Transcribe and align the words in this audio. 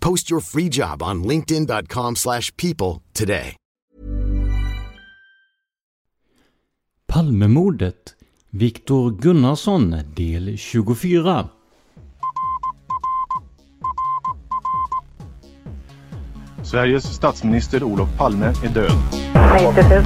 Post 0.00 0.30
your 0.30 0.40
free 0.40 0.68
job 0.68 1.02
on 1.02 1.22
linkedin.com/people 1.22 2.14
slash 2.16 2.50
people 2.56 3.02
today. 3.12 3.56
Palmemordet 7.06 8.14
Viktor 8.50 9.10
Gunnarsson 9.10 9.96
del 10.16 10.56
24 10.58 11.48
Sveriges 16.62 17.04
statsminister 17.04 17.82
Olof 17.82 18.08
Palme 18.16 18.46
är 18.46 18.68
död. 18.68 18.92
90 19.74 19.88
000. 19.88 20.04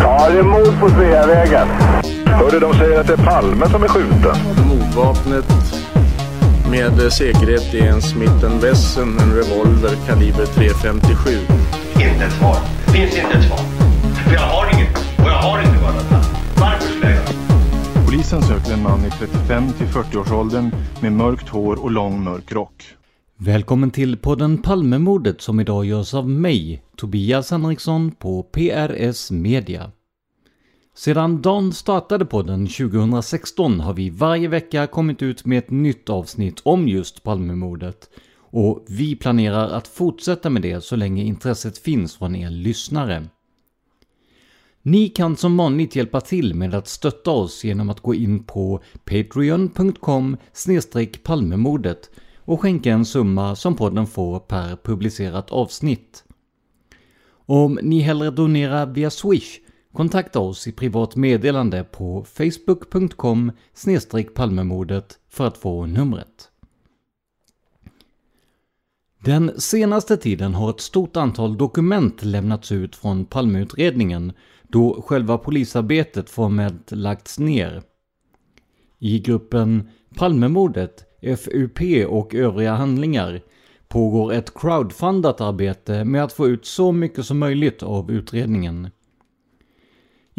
Ja, 0.00 0.30
det 0.30 0.38
är 0.38 0.42
mord 0.42 0.80
på 0.80 0.88
Sveavägen. 0.88 1.68
Hörde 2.26 2.60
de 2.60 2.74
säger 2.74 3.00
att 3.00 3.06
det 3.06 3.12
är 3.12 3.24
Palme 3.24 3.68
som 3.68 3.82
är 3.82 3.88
skjuten. 3.88 4.36
Mordvapnet 4.68 5.44
med 6.70 7.12
säkerhet 7.12 7.74
är 7.74 7.88
en 7.88 8.02
Smith 8.02 8.62
Wesson, 8.62 9.18
en 9.18 9.34
revolver 9.34 9.96
kaliber 10.06 10.44
.357. 10.44 11.30
Inte 11.94 12.24
ett 12.24 12.32
svar. 12.32 12.56
Det 12.86 12.92
finns 12.92 13.16
inte 13.18 13.38
ett 13.38 13.44
svar. 13.44 13.58
För 14.24 14.34
jag 14.34 14.40
har 14.40 14.74
inget. 14.74 14.96
Och 14.96 15.30
jag 15.30 15.38
har 15.38 15.58
inte 15.58 15.82
varit. 15.82 16.10
Varför 16.60 16.88
skulle 16.92 17.14
jag 17.14 18.06
Polisen 18.06 18.42
söker 18.42 18.72
en 18.72 18.82
man 18.82 19.04
i 19.04 19.10
35 19.10 19.72
till 19.72 19.86
40-årsåldern 19.86 20.70
med 21.00 21.12
mörkt 21.12 21.48
hår 21.48 21.82
och 21.82 21.90
lång 21.90 22.24
mörk 22.24 22.52
rock. 22.52 22.84
Välkommen 23.38 23.90
till 23.90 24.16
podden 24.16 24.58
Palmemordet 24.58 25.40
som 25.40 25.60
idag 25.60 25.84
görs 25.84 26.14
av 26.14 26.28
mig, 26.28 26.82
Tobias 26.96 27.50
Henriksson 27.50 28.10
på 28.10 28.42
PRS 28.42 29.30
Media. 29.30 29.90
Sedan 31.00 31.42
Dan 31.42 31.72
startade 31.72 32.24
podden 32.24 32.66
2016 32.66 33.80
har 33.80 33.94
vi 33.94 34.10
varje 34.10 34.48
vecka 34.48 34.86
kommit 34.86 35.22
ut 35.22 35.44
med 35.44 35.58
ett 35.58 35.70
nytt 35.70 36.10
avsnitt 36.10 36.60
om 36.62 36.88
just 36.88 37.22
Palmemordet. 37.22 38.10
Och 38.36 38.84
vi 38.88 39.16
planerar 39.16 39.68
att 39.68 39.88
fortsätta 39.88 40.50
med 40.50 40.62
det 40.62 40.84
så 40.84 40.96
länge 40.96 41.24
intresset 41.24 41.78
finns 41.78 42.16
från 42.16 42.36
er 42.36 42.50
lyssnare. 42.50 43.26
Ni 44.82 45.08
kan 45.08 45.36
som 45.36 45.56
vanligt 45.56 45.96
hjälpa 45.96 46.20
till 46.20 46.54
med 46.54 46.74
att 46.74 46.88
stötta 46.88 47.30
oss 47.30 47.64
genom 47.64 47.90
att 47.90 48.00
gå 48.00 48.14
in 48.14 48.44
på 48.44 48.80
patreon.com 49.04 50.36
palmemordet 51.22 52.10
och 52.36 52.60
skänka 52.60 52.92
en 52.92 53.04
summa 53.04 53.56
som 53.56 53.76
podden 53.76 54.06
får 54.06 54.38
per 54.38 54.76
publicerat 54.76 55.50
avsnitt. 55.50 56.24
Om 57.46 57.78
ni 57.82 58.00
hellre 58.00 58.30
donerar 58.30 58.86
via 58.86 59.10
Swish, 59.10 59.60
kontakta 59.92 60.40
oss 60.40 60.66
i 60.66 60.72
privat 60.72 61.16
meddelande 61.16 61.84
på 61.84 62.24
facebook.com 62.24 63.52
palmemordet 64.34 65.18
för 65.28 65.46
att 65.46 65.58
få 65.58 65.86
numret. 65.86 66.50
Den 69.24 69.60
senaste 69.60 70.16
tiden 70.16 70.54
har 70.54 70.70
ett 70.70 70.80
stort 70.80 71.16
antal 71.16 71.56
dokument 71.56 72.24
lämnats 72.24 72.72
ut 72.72 72.96
från 72.96 73.24
Palmeutredningen 73.24 74.32
då 74.68 75.02
själva 75.02 75.38
polisarbetet 75.38 76.30
formellt 76.30 76.92
lagts 76.92 77.38
ner. 77.38 77.82
I 78.98 79.18
gruppen 79.18 79.88
Palmemordet, 80.16 81.04
FUP 81.38 81.80
och 82.08 82.34
övriga 82.34 82.74
handlingar 82.74 83.40
pågår 83.88 84.32
ett 84.32 84.54
crowdfundat 84.54 85.40
arbete 85.40 86.04
med 86.04 86.24
att 86.24 86.32
få 86.32 86.48
ut 86.48 86.66
så 86.66 86.92
mycket 86.92 87.26
som 87.26 87.38
möjligt 87.38 87.82
av 87.82 88.10
utredningen. 88.10 88.90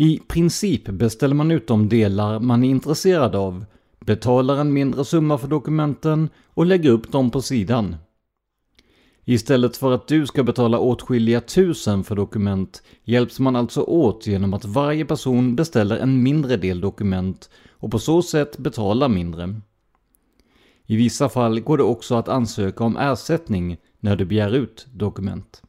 I 0.01 0.19
princip 0.27 0.89
beställer 0.89 1.35
man 1.35 1.51
ut 1.51 1.67
de 1.67 1.89
delar 1.89 2.39
man 2.39 2.63
är 2.63 2.69
intresserad 2.69 3.35
av, 3.35 3.65
betalar 3.99 4.57
en 4.57 4.73
mindre 4.73 5.05
summa 5.05 5.37
för 5.37 5.47
dokumenten 5.47 6.29
och 6.47 6.65
lägger 6.65 6.89
upp 6.89 7.11
dem 7.11 7.31
på 7.31 7.41
sidan. 7.41 7.95
Istället 9.25 9.77
för 9.77 9.91
att 9.91 10.07
du 10.07 10.27
ska 10.27 10.43
betala 10.43 10.79
åtskilliga 10.79 11.41
tusen 11.41 12.03
för 12.03 12.15
dokument 12.15 12.83
hjälps 13.03 13.39
man 13.39 13.55
alltså 13.55 13.81
åt 13.81 14.27
genom 14.27 14.53
att 14.53 14.65
varje 14.65 15.05
person 15.05 15.55
beställer 15.55 15.97
en 15.97 16.23
mindre 16.23 16.57
del 16.57 16.81
dokument 16.81 17.49
och 17.71 17.91
på 17.91 17.99
så 17.99 18.21
sätt 18.21 18.57
betalar 18.57 19.09
mindre. 19.09 19.61
I 20.85 20.95
vissa 20.95 21.29
fall 21.29 21.59
går 21.59 21.77
det 21.77 21.83
också 21.83 22.15
att 22.15 22.27
ansöka 22.27 22.83
om 22.83 22.97
ersättning 22.97 23.77
när 23.99 24.15
du 24.15 24.25
begär 24.25 24.55
ut 24.55 24.87
dokument. 24.93 25.61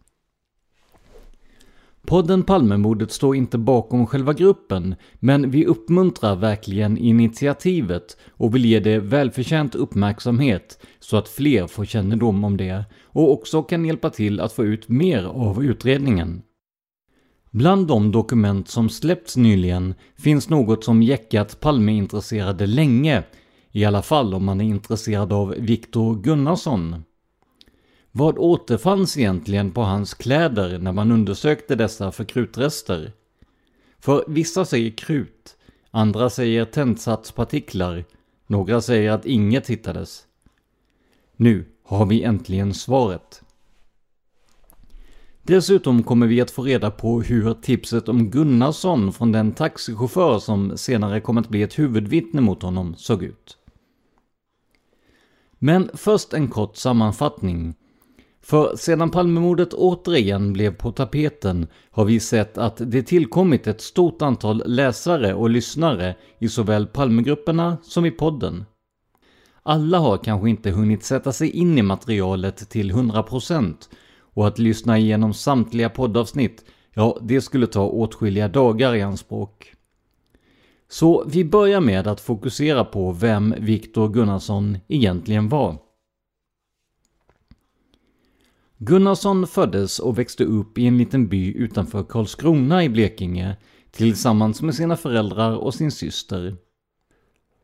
Podden 2.07 2.43
Palmemordet 2.43 3.13
står 3.13 3.37
inte 3.37 3.59
bakom 3.59 4.07
själva 4.07 4.33
gruppen, 4.33 4.95
men 5.15 5.51
vi 5.51 5.67
uppmuntrar 5.67 6.37
verkligen 6.37 6.99
initiativet 6.99 8.17
och 8.31 8.55
vill 8.55 8.65
ge 8.65 8.81
det 8.81 8.99
välförtjänt 8.99 9.75
uppmärksamhet 9.75 10.79
så 11.01 11.17
att 11.17 11.29
fler 11.29 11.67
får 11.67 11.85
kännedom 11.85 12.45
om 12.45 12.57
det 12.57 12.85
och 13.05 13.33
också 13.33 13.63
kan 13.63 13.85
hjälpa 13.85 14.11
till 14.11 14.41
att 14.41 14.53
få 14.53 14.65
ut 14.65 14.89
mer 14.89 15.25
av 15.25 15.65
utredningen. 15.65 16.43
Bland 17.51 17.87
de 17.87 18.13
dokument 18.13 18.69
som 18.69 18.89
släppts 18.89 19.37
nyligen 19.37 19.95
finns 20.19 20.49
något 20.49 20.85
som 20.85 21.03
jäckat 21.03 21.61
Palmeintresserade 21.61 22.67
länge, 22.67 23.23
i 23.73 23.85
alla 23.85 24.03
fall 24.03 24.35
om 24.35 24.45
man 24.45 24.61
är 24.61 24.65
intresserad 24.65 25.33
av 25.33 25.55
Viktor 25.59 26.23
Gunnarsson. 26.23 27.05
Vad 28.15 28.39
återfanns 28.39 29.17
egentligen 29.17 29.73
på 29.73 29.83
hans 29.83 30.15
kläder 30.15 30.79
när 30.79 30.93
man 30.93 31.13
undersökte 31.13 31.75
dessa 31.75 32.13
för 32.13 32.25
krutrester? 32.25 33.13
För 33.99 34.25
vissa 34.29 34.65
säger 34.65 34.91
krut, 34.91 35.57
andra 35.91 36.31
säger 36.31 36.65
tändsatspartiklar, 36.65 38.05
några 38.47 38.81
säger 38.81 39.11
att 39.11 39.27
inget 39.27 39.71
hittades. 39.71 40.27
Nu 41.37 41.65
har 41.85 42.07
vi 42.07 42.23
äntligen 42.23 42.75
svaret. 42.75 43.43
Dessutom 45.43 46.03
kommer 46.03 46.27
vi 46.27 46.41
att 46.41 46.51
få 46.51 46.63
reda 46.63 46.91
på 46.91 47.23
hur 47.23 47.55
tipset 47.55 48.09
om 48.09 48.31
Gunnarsson 48.31 49.13
från 49.13 49.33
den 49.33 49.53
taxichaufför 49.53 50.39
som 50.39 50.79
senare 50.79 51.21
kom 51.21 51.39
att 51.39 51.49
bli 51.49 51.63
ett 51.63 51.79
huvudvittne 51.79 52.41
mot 52.41 52.63
honom 52.63 52.95
såg 52.95 53.23
ut. 53.23 53.57
Men 55.59 55.91
först 55.95 56.33
en 56.33 56.49
kort 56.49 56.77
sammanfattning. 56.77 57.75
För 58.43 58.77
sedan 58.77 59.11
Palmemordet 59.11 59.75
återigen 59.75 60.53
blev 60.53 60.75
på 60.75 60.93
tapeten 60.93 61.67
har 61.91 62.05
vi 62.05 62.21
sett 62.21 62.59
att 62.59 62.77
det 62.77 63.03
tillkommit 63.03 63.67
ett 63.67 63.81
stort 63.81 64.23
antal 64.23 64.63
läsare 64.67 65.35
och 65.35 65.51
lyssnare 65.51 66.17
i 66.39 66.49
såväl 66.49 66.87
Palmegrupperna 66.87 67.77
som 67.83 68.07
i 68.07 68.11
podden. 68.11 68.65
Alla 69.63 69.99
har 69.99 70.17
kanske 70.17 70.51
inte 70.51 70.71
hunnit 70.71 71.05
sätta 71.05 71.33
sig 71.33 71.51
in 71.51 71.79
i 71.79 71.83
materialet 71.83 72.71
till 72.71 72.93
100% 72.93 73.75
och 74.35 74.47
att 74.47 74.59
lyssna 74.59 74.99
igenom 74.99 75.35
samtliga 75.35 75.89
poddavsnitt, 75.89 76.65
ja, 76.95 77.19
det 77.23 77.41
skulle 77.41 77.67
ta 77.67 77.87
åtskilliga 77.87 78.49
dagar 78.49 78.95
i 78.95 79.03
anspråk. 79.03 79.75
Så 80.89 81.25
vi 81.27 81.45
börjar 81.45 81.81
med 81.81 82.07
att 82.07 82.21
fokusera 82.21 82.85
på 82.85 83.13
vem 83.13 83.55
Viktor 83.59 84.09
Gunnarsson 84.09 84.79
egentligen 84.89 85.49
var. 85.49 85.77
Gunnarsson 88.85 89.47
föddes 89.47 89.99
och 89.99 90.19
växte 90.19 90.45
upp 90.45 90.79
i 90.79 90.87
en 90.87 90.99
liten 90.99 91.29
by 91.29 91.53
utanför 91.53 92.03
Karlskrona 92.03 92.85
i 92.85 92.89
Blekinge 92.89 93.57
tillsammans 93.91 94.63
med 94.63 94.75
sina 94.75 94.97
föräldrar 94.97 95.57
och 95.57 95.75
sin 95.75 95.91
syster. 95.91 96.57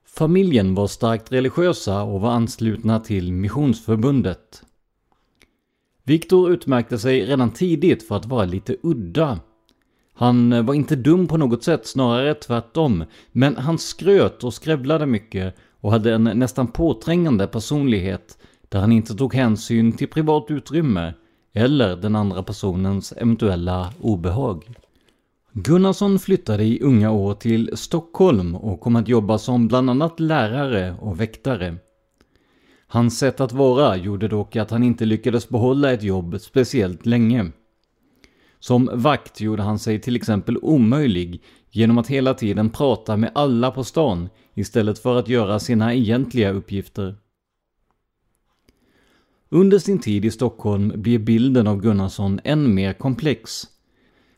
Familjen 0.06 0.75
var 0.75 0.87
starkt 0.87 1.32
religiösa 1.32 2.03
och 2.03 2.20
var 2.20 2.31
anslutna 2.31 3.00
till 3.00 3.32
Missionsförbundet. 3.32 4.62
Viktor 6.05 6.50
utmärkte 6.50 6.99
sig 6.99 7.26
redan 7.26 7.50
tidigt 7.50 8.09
för 8.09 8.17
att 8.17 8.26
vara 8.26 8.44
lite 8.44 8.76
udda. 8.82 9.41
Han 10.14 10.67
var 10.67 10.75
inte 10.75 10.97
dum 10.97 11.26
på 11.26 11.37
något 11.37 11.64
sätt, 11.64 11.87
snarare 11.87 12.35
tvärtom, 12.35 13.05
men 13.32 13.56
han 13.56 13.79
skröt 13.79 14.44
och 14.44 14.55
skrävlade 14.55 15.06
mycket 15.06 15.55
och 15.81 15.93
hade 15.93 16.14
en 16.14 16.25
nästan 16.25 16.67
påträngande 16.67 17.47
personlighet 17.47 18.38
där 18.69 18.81
han 18.81 18.93
inte 18.93 19.15
tog 19.15 19.35
hänsyn 19.35 19.93
till 19.93 20.09
privat 20.09 20.47
utrymme 20.49 21.15
eller 21.53 21.97
den 21.97 22.17
andra 22.17 22.43
personens 22.43 23.12
eventuella 23.12 23.93
obehag. 24.00 24.65
Gunnarsson 25.53 26.19
flyttade 26.19 26.65
i 26.65 26.81
unga 26.82 27.11
år 27.11 27.35
till 27.35 27.70
Stockholm 27.75 28.55
och 28.55 28.81
kom 28.81 28.97
att 28.97 29.09
jobba 29.09 29.38
som 29.38 29.69
bland 29.69 29.91
annat 29.91 30.20
lärare 30.20 30.94
och 31.00 31.20
väktare. 31.20 31.76
Hans 32.87 33.19
sätt 33.19 33.41
att 33.41 33.53
vara 33.53 33.97
gjorde 33.97 34.29
dock 34.29 34.56
att 34.56 34.71
han 34.71 34.82
inte 34.82 35.05
lyckades 35.05 35.49
behålla 35.49 35.93
ett 35.93 36.03
jobb 36.03 36.41
speciellt 36.41 37.06
länge. 37.06 37.50
Som 38.59 38.91
vakt 38.93 39.41
gjorde 39.41 39.62
han 39.62 39.79
sig 39.79 40.00
till 40.00 40.17
exempel 40.17 40.59
omöjlig 40.62 41.43
genom 41.71 41.99
att 41.99 42.09
hela 42.09 42.35
tiden 42.35 42.71
prata 42.71 43.17
med 43.17 43.31
alla 43.35 43.71
på 43.71 43.85
stan 43.85 44.29
istället 44.55 44.99
för 44.99 45.17
att 45.17 45.29
göra 45.29 45.59
sina 45.59 45.94
egentliga 45.94 46.50
uppgifter. 46.50 47.17
Under 49.50 49.79
sin 49.79 49.99
tid 49.99 50.25
i 50.25 50.31
Stockholm 50.31 50.93
blir 50.97 51.19
bilden 51.19 51.67
av 51.67 51.81
Gunnarsson 51.81 52.41
än 52.45 52.75
mer 52.75 52.93
komplex. 52.93 53.67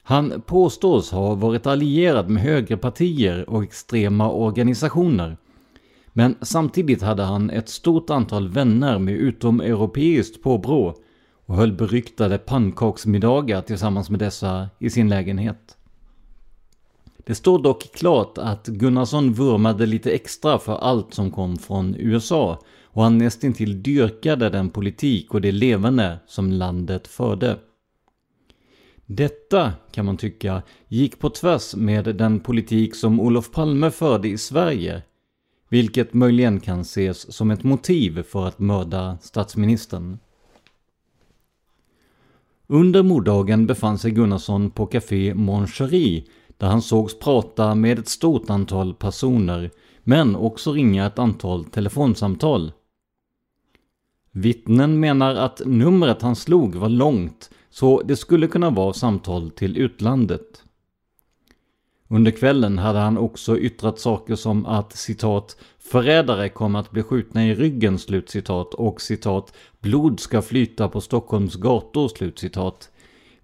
Han 0.03 0.43
påstås 0.47 1.11
ha 1.11 1.35
varit 1.35 1.67
allierad 1.67 2.31
med 2.31 2.43
högerpartier 2.43 3.51
och 3.51 3.62
extrema 3.62 4.31
organisationer. 4.31 5.37
Men 6.12 6.35
samtidigt 6.43 7.03
hade 7.03 7.23
han 7.23 7.51
ett 7.51 7.69
stort 7.69 8.11
antal 8.11 8.49
vänner 8.49 8.99
med 8.99 9.15
utomeuropeiskt 9.15 10.43
påbrå 10.43 10.95
och 11.47 11.57
höll 11.57 11.73
beryktade 11.73 12.39
pannkaksmiddagar 12.39 13.62
tillsammans 13.62 14.11
med 14.11 14.19
dessa 14.19 14.69
i 14.79 14.91
sin 14.91 15.09
lägenhet. 15.09 15.77
Det 17.27 17.35
står 17.35 17.59
dock 17.59 17.93
klart 17.93 18.39
att 18.39 18.67
Gunnarsson 18.67 19.33
vurmade 19.33 19.87
lite 19.87 20.11
extra 20.11 20.59
för 20.59 20.75
allt 20.75 21.15
som 21.15 21.31
kom 21.31 21.57
från 21.57 21.95
USA 21.99 22.59
och 22.93 23.03
han 23.03 23.19
nästintill 23.19 23.83
dyrkade 23.83 24.51
den 24.51 24.71
politik 24.71 25.35
och 25.35 25.41
det 25.41 25.53
levande 25.53 26.19
som 26.27 26.53
landet 26.53 27.09
förde. 27.09 27.59
Detta, 29.07 29.73
kan 29.91 30.07
man 30.07 30.17
tycka, 30.17 30.63
gick 30.89 31.19
på 31.19 31.31
tvärs 31.31 31.75
med 31.75 32.05
den 32.17 32.41
politik 32.41 32.95
som 32.95 33.21
Olof 33.21 33.51
Palme 33.51 33.91
förde 33.91 34.29
i 34.29 34.39
Sverige, 34.39 35.03
vilket 35.69 36.15
möjligen 36.15 36.61
kan 36.61 36.81
ses 36.81 37.33
som 37.33 37.51
ett 37.51 37.65
motiv 37.65 38.23
för 38.23 38.47
att 38.47 38.59
mörda 38.59 39.19
statsministern. 39.23 40.19
Under 42.67 43.03
morddagen 43.03 43.67
befann 43.67 43.99
sig 43.99 44.11
Gunnarsson 44.11 44.71
på 44.71 44.87
Café 44.87 45.35
Mon 45.35 45.67
Cherie, 45.67 46.25
där 46.57 46.67
han 46.67 46.83
sågs 46.83 47.19
prata 47.19 47.75
med 47.75 47.99
ett 47.99 48.09
stort 48.09 48.51
antal 48.51 48.95
personer, 48.95 49.71
men 50.03 50.37
också 50.37 50.73
ringa 50.73 51.07
ett 51.07 51.19
antal 51.19 51.65
telefonsamtal. 51.65 52.73
Vittnen 54.32 55.00
menar 55.00 55.35
att 55.35 55.62
numret 55.67 56.23
han 56.23 56.37
slog 56.37 56.75
var 56.75 56.88
långt, 56.88 57.50
så 57.71 58.03
det 58.03 58.17
skulle 58.17 58.47
kunna 58.47 58.71
vara 58.71 58.93
samtal 58.93 59.50
till 59.50 59.77
utlandet. 59.77 60.65
Under 62.09 62.31
kvällen 62.31 62.79
hade 62.79 62.99
han 62.99 63.19
också 63.19 63.59
yttrat 63.59 63.99
saker 63.99 64.35
som 64.35 64.67
att 64.67 64.97
citat 64.97 65.56
”förrädare 65.79 66.49
kommer 66.49 66.79
att 66.79 66.91
bli 66.91 67.03
skjutna 67.03 67.47
i 67.47 67.55
ryggen” 67.55 67.99
slutcitat 67.99 68.75
och 68.75 69.00
citat 69.00 69.53
”blod 69.81 70.21
ska 70.21 70.43
flyta 70.43 70.88
på 70.88 71.00
Stockholms 71.00 71.55
gator” 71.55 72.09
slutcitat. 72.09 72.91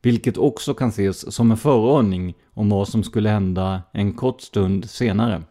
Vilket 0.02 0.36
också 0.36 0.74
kan 0.74 0.88
ses 0.88 1.34
som 1.34 1.50
en 1.50 1.56
förordning 1.56 2.34
om 2.54 2.68
vad 2.68 2.88
som 2.88 3.02
skulle 3.02 3.28
hända 3.28 3.82
en 3.92 4.12
kort 4.12 4.40
stund 4.40 4.90
senare. 4.90 5.42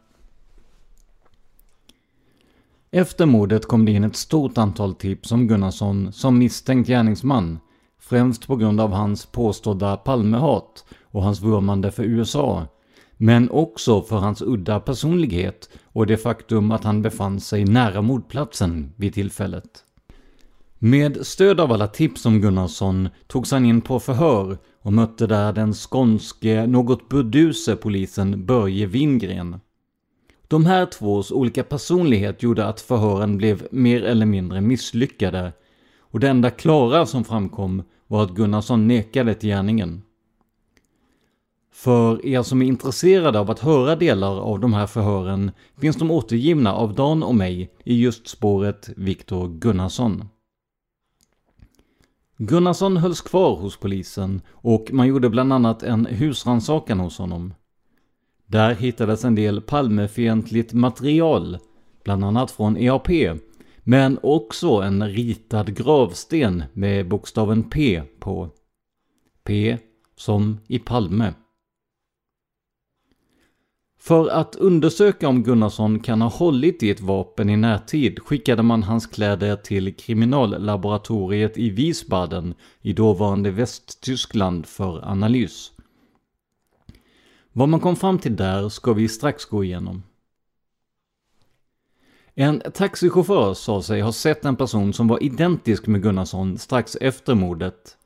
Efter 2.95 3.25
mordet 3.25 3.65
kom 3.65 3.85
det 3.85 3.91
in 3.91 4.03
ett 4.03 4.15
stort 4.15 4.57
antal 4.57 4.93
tips 4.93 5.31
om 5.31 5.47
Gunnarsson 5.47 6.11
som 6.13 6.37
misstänkt 6.37 6.87
gärningsman, 6.87 7.59
främst 7.99 8.47
på 8.47 8.55
grund 8.55 8.81
av 8.81 8.91
hans 8.91 9.25
påstådda 9.25 9.97
Palmehat 9.97 10.85
och 11.03 11.23
hans 11.23 11.41
vurmande 11.41 11.91
för 11.91 12.03
USA, 12.03 12.67
men 13.17 13.49
också 13.49 14.01
för 14.01 14.15
hans 14.15 14.41
udda 14.41 14.79
personlighet 14.79 15.69
och 15.83 16.07
det 16.07 16.17
faktum 16.17 16.71
att 16.71 16.83
han 16.83 17.01
befann 17.01 17.39
sig 17.39 17.65
nära 17.65 18.01
mordplatsen 18.01 18.93
vid 18.95 19.13
tillfället. 19.13 19.83
Med 20.79 21.25
stöd 21.25 21.59
av 21.59 21.71
alla 21.71 21.87
tips 21.87 22.25
om 22.25 22.41
Gunnarsson 22.41 23.09
togs 23.27 23.51
han 23.51 23.65
in 23.65 23.81
på 23.81 23.99
förhör 23.99 24.57
och 24.81 24.93
mötte 24.93 25.27
där 25.27 25.53
den 25.53 25.73
skånske, 25.73 26.67
något 26.67 27.09
burduse 27.09 27.75
polisen 27.75 28.45
Börje 28.45 28.85
Wingren. 28.85 29.59
De 30.47 30.65
här 30.65 30.85
tvås 30.85 31.31
olika 31.31 31.63
personlighet 31.63 32.43
gjorde 32.43 32.65
att 32.65 32.81
förhören 32.81 33.37
blev 33.37 33.67
mer 33.71 34.03
eller 34.03 34.25
mindre 34.25 34.61
misslyckade 34.61 35.53
och 35.99 36.19
det 36.19 36.29
enda 36.29 36.49
klara 36.49 37.05
som 37.05 37.23
framkom 37.23 37.83
var 38.07 38.23
att 38.23 38.35
Gunnarsson 38.35 38.87
nekade 38.87 39.33
till 39.33 39.49
gärningen. 39.49 40.01
För 41.73 42.25
er 42.25 42.43
som 42.43 42.61
är 42.61 42.65
intresserade 42.65 43.39
av 43.39 43.51
att 43.51 43.59
höra 43.59 43.95
delar 43.95 44.39
av 44.39 44.59
de 44.59 44.73
här 44.73 44.87
förhören 44.87 45.51
finns 45.77 45.95
de 45.95 46.11
återgivna 46.11 46.73
av 46.73 46.95
Dan 46.95 47.23
och 47.23 47.35
mig 47.35 47.71
i 47.83 48.01
just 48.01 48.27
spåret 48.27 48.89
Viktor 48.95 49.47
Gunnarsson. 49.47 50.25
Gunnarsson 52.37 52.97
hölls 52.97 53.21
kvar 53.21 53.55
hos 53.55 53.77
polisen 53.77 54.41
och 54.51 54.89
man 54.91 55.07
gjorde 55.07 55.29
bland 55.29 55.53
annat 55.53 55.83
en 55.83 56.05
husrannsakan 56.05 56.99
hos 56.99 57.17
honom. 57.17 57.53
Där 58.47 58.75
hittades 58.75 59.25
en 59.25 59.35
del 59.35 59.61
Palmefientligt 59.61 60.73
material, 60.73 61.57
bland 62.03 62.23
annat 62.23 62.51
från 62.51 62.77
EAP, 62.77 63.09
men 63.83 64.19
också 64.23 64.67
en 64.67 65.09
ritad 65.09 65.75
gravsten 65.77 66.63
med 66.73 67.07
bokstaven 67.07 67.63
P 67.63 68.01
på. 68.19 68.49
P 69.43 69.77
som 70.15 70.59
i 70.67 70.79
Palme. 70.79 71.33
För 73.99 74.27
att 74.27 74.55
undersöka 74.55 75.27
om 75.27 75.43
Gunnarsson 75.43 75.99
kan 75.99 76.21
ha 76.21 76.29
hållit 76.29 76.83
i 76.83 76.89
ett 76.89 77.01
vapen 77.01 77.49
i 77.49 77.57
närtid 77.57 78.19
skickade 78.19 78.63
man 78.63 78.83
hans 78.83 79.07
kläder 79.07 79.55
till 79.55 79.95
kriminallaboratoriet 79.95 81.57
i 81.57 81.69
Wiesbaden 81.69 82.53
i 82.81 82.93
dåvarande 82.93 83.51
Västtyskland 83.51 84.65
för 84.65 85.05
analys. 85.05 85.71
Vad 87.57 87.69
man 87.69 87.79
kom 87.79 87.95
fram 87.95 88.19
till 88.19 88.35
där 88.35 88.69
ska 88.69 88.93
vi 88.93 89.07
strax 89.07 89.45
gå 89.45 89.63
igenom. 89.63 90.03
En 92.33 92.61
taxichaufför 92.73 93.53
sa 93.53 93.81
sig 93.81 94.01
ha 94.01 94.11
sett 94.11 94.45
en 94.45 94.55
person 94.55 94.93
som 94.93 95.07
var 95.07 95.23
identisk 95.23 95.87
med 95.87 96.03
Gunnarsson 96.03 96.57
strax 96.57 96.97
efter 97.01 97.35
mordet. 97.35 97.97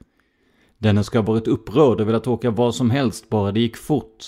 Denne 0.78 1.04
ska 1.04 1.18
ha 1.18 1.24
varit 1.24 1.48
upprörd 1.48 2.02
och 2.02 2.08
velat 2.08 2.28
åka 2.28 2.52
vad 2.52 2.76
som 2.76 2.90
helst 2.90 3.30
bara 3.30 3.52
det 3.52 3.60
gick 3.60 3.78
fort. 3.78 4.26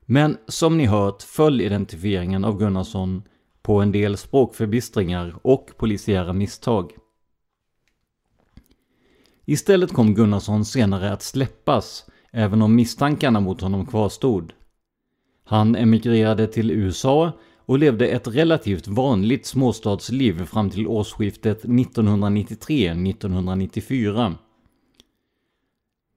Men 0.00 0.36
som 0.46 0.76
ni 0.78 0.86
hört 0.86 1.22
föll 1.22 1.60
identifieringen 1.60 2.44
av 2.44 2.58
Gunnarsson 2.58 3.22
på 3.62 3.80
en 3.80 3.92
del 3.92 4.16
språkförbistringar 4.16 5.36
och 5.42 5.70
polisiära 5.76 6.32
misstag. 6.32 6.92
Istället 9.44 9.92
kom 9.92 10.14
Gunnarsson 10.14 10.64
senare 10.64 11.12
att 11.12 11.22
släppas 11.22 12.06
även 12.32 12.62
om 12.62 12.74
misstankarna 12.74 13.40
mot 13.40 13.60
honom 13.60 13.86
kvarstod. 13.86 14.52
Han 15.44 15.76
emigrerade 15.76 16.46
till 16.46 16.70
USA 16.70 17.32
och 17.56 17.78
levde 17.78 18.08
ett 18.08 18.28
relativt 18.28 18.88
vanligt 18.88 19.46
småstadsliv 19.46 20.44
fram 20.44 20.70
till 20.70 20.86
årsskiftet 20.86 21.64
1993-1994. 21.64 24.34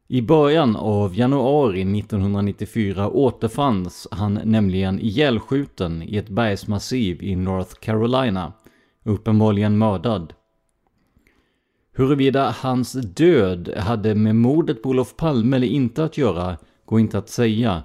I 0.08 0.22
början 0.22 0.75
av 0.75 1.15
januari 1.15 2.00
1994 2.00 3.10
återfanns 3.10 4.08
han 4.12 4.39
nämligen 4.44 5.00
ihjälskjuten 5.00 6.03
i 6.03 6.18
ett 6.18 6.30
bergsmassiv 6.30 7.24
i 7.24 7.36
North 7.36 7.75
Carolina, 7.80 8.53
uppenbarligen 9.03 9.77
mördad. 9.77 10.34
Huruvida 11.93 12.55
hans 12.57 12.93
död 12.93 13.74
hade 13.77 14.15
med 14.15 14.36
mordet 14.36 14.83
på 14.83 14.89
Olof 14.89 15.15
Palme 15.15 15.55
eller 15.57 15.67
inte 15.67 16.03
att 16.03 16.17
göra 16.17 16.57
går 16.86 17.00
inte 17.00 17.17
att 17.17 17.29
säga. 17.29 17.83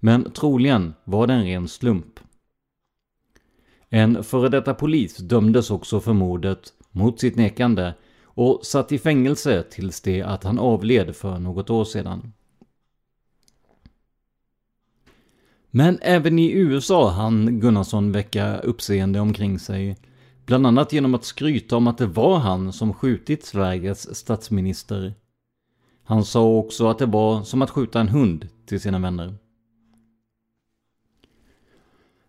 Men 0.00 0.30
troligen 0.30 0.94
var 1.04 1.26
det 1.26 1.32
en 1.32 1.44
ren 1.44 1.68
slump. 1.68 2.20
En 3.88 4.24
före 4.24 4.48
detta 4.48 4.74
polis 4.74 5.16
dömdes 5.16 5.70
också 5.70 6.00
för 6.00 6.12
mordet 6.12 6.72
mot 6.90 7.20
sitt 7.20 7.36
nekande 7.36 7.94
och 8.22 8.60
satt 8.62 8.92
i 8.92 8.98
fängelse 8.98 9.62
tills 9.62 10.00
det 10.00 10.22
att 10.22 10.44
han 10.44 10.58
avled 10.58 11.16
för 11.16 11.38
något 11.38 11.70
år 11.70 11.84
sedan. 11.84 12.32
Men 15.70 15.98
även 16.02 16.38
i 16.38 16.52
USA 16.52 17.10
hann 17.10 17.60
Gunnarsson 17.60 18.12
väcka 18.12 18.58
uppseende 18.58 19.20
omkring 19.20 19.58
sig. 19.58 19.96
Bland 20.50 20.66
annat 20.66 20.92
genom 20.92 21.14
att 21.14 21.24
skryta 21.24 21.76
om 21.76 21.86
att 21.86 21.98
det 21.98 22.06
var 22.06 22.38
han 22.38 22.72
som 22.72 22.94
skjutit 22.94 23.44
Sveriges 23.44 24.16
statsminister. 24.16 25.14
Han 26.04 26.24
sa 26.24 26.44
också 26.44 26.88
att 26.88 26.98
det 26.98 27.06
var 27.06 27.42
som 27.42 27.62
att 27.62 27.70
skjuta 27.70 28.00
en 28.00 28.08
hund 28.08 28.48
till 28.66 28.80
sina 28.80 28.98
vänner. 28.98 29.34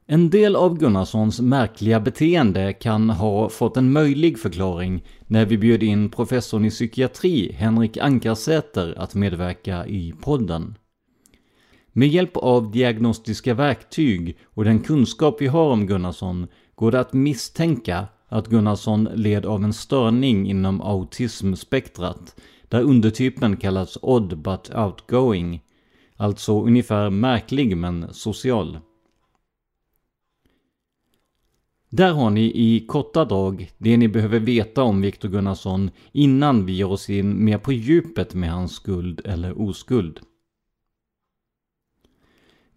En 0.05 0.29
del 0.29 0.55
av 0.55 0.77
Gunnarssons 0.77 1.39
märkliga 1.39 1.99
beteende 1.99 2.73
kan 2.73 3.09
ha 3.09 3.49
fått 3.49 3.77
en 3.77 3.91
möjlig 3.91 4.39
förklaring 4.39 5.03
när 5.27 5.45
vi 5.45 5.57
bjöd 5.57 5.83
in 5.83 6.09
professorn 6.09 6.65
i 6.65 6.69
psykiatri 6.69 7.51
Henrik 7.51 7.97
Ankarsäter 7.97 8.93
att 8.97 9.15
medverka 9.15 9.85
i 9.85 10.13
podden. 10.21 10.77
Med 11.93 12.07
hjälp 12.07 12.37
av 12.37 12.71
diagnostiska 12.71 13.53
verktyg 13.53 14.37
och 14.45 14.63
den 14.63 14.79
kunskap 14.79 15.37
vi 15.39 15.47
har 15.47 15.71
om 15.71 15.87
Gunnarsson 15.87 16.47
går 16.81 16.91
det 16.91 16.99
att 16.99 17.13
misstänka 17.13 18.07
att 18.27 18.47
Gunnarsson 18.47 19.03
led 19.03 19.45
av 19.45 19.63
en 19.63 19.73
störning 19.73 20.49
inom 20.49 20.81
autismspektrat, 20.81 22.41
där 22.63 22.81
undertypen 22.81 23.57
kallas 23.57 23.97
odd 24.01 24.37
but 24.37 24.75
outgoing, 24.75 25.61
alltså 26.15 26.61
ungefär 26.61 27.09
märklig 27.09 27.77
men 27.77 28.13
social. 28.13 28.79
Där 31.89 32.13
har 32.13 32.29
ni 32.29 32.41
i 32.41 32.85
korta 32.87 33.25
drag 33.25 33.71
det 33.77 33.97
ni 33.97 34.07
behöver 34.07 34.39
veta 34.39 34.83
om 34.83 35.01
Viktor 35.01 35.29
Gunnarsson 35.29 35.91
innan 36.11 36.65
vi 36.65 36.73
ger 36.73 36.91
oss 36.91 37.09
in 37.09 37.45
mer 37.45 37.57
på 37.57 37.71
djupet 37.73 38.33
med 38.33 38.51
hans 38.51 38.73
skuld 38.73 39.21
eller 39.25 39.61
oskuld. 39.61 40.19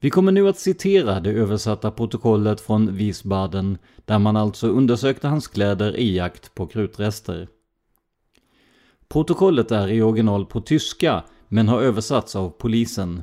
Vi 0.04 0.10
kommer 0.10 0.32
nu 0.32 0.48
att 0.48 0.58
citera 0.58 1.20
det 1.20 1.30
översatta 1.30 1.90
protokollet 1.90 2.60
från 2.60 2.96
Wiesbaden 2.96 3.78
där 4.04 4.18
man 4.18 4.36
alltså 4.36 4.68
undersökte 4.68 5.28
hans 5.28 5.48
kläder 5.48 5.96
i 5.96 6.16
jakt 6.16 6.54
på 6.54 6.66
krutrester. 6.66 7.48
Protokollet 9.08 9.70
är 9.70 9.88
i 9.88 10.02
original 10.02 10.46
på 10.46 10.60
tyska 10.60 11.24
men 11.48 11.68
har 11.68 11.80
översatts 11.82 12.36
av 12.36 12.50
polisen. 12.50 13.22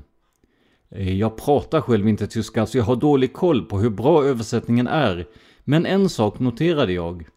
Eh, 0.89 1.17
jag 1.17 1.37
pratar 1.37 1.81
själv 1.81 2.07
inte 2.07 2.27
tyska 2.27 2.65
så 2.65 2.77
jag 2.77 2.85
har 2.85 2.95
dålig 2.95 3.33
koll 3.33 3.65
på 3.65 3.79
hur 3.79 3.89
bra 3.89 4.25
översättningen 4.25 4.87
är 4.87 5.27
men 5.63 5.85
en 5.85 6.09
sak 6.09 6.39
noterade 6.39 6.93
jag. 6.93 7.27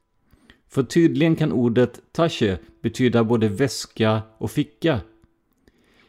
För 0.68 0.82
tydligen 0.82 1.36
kan 1.36 1.52
ordet 1.52 2.00
tasche 2.12 2.58
betyda 2.82 3.24
både 3.24 3.48
väska 3.48 4.22
och 4.38 4.50
ficka 4.50 5.00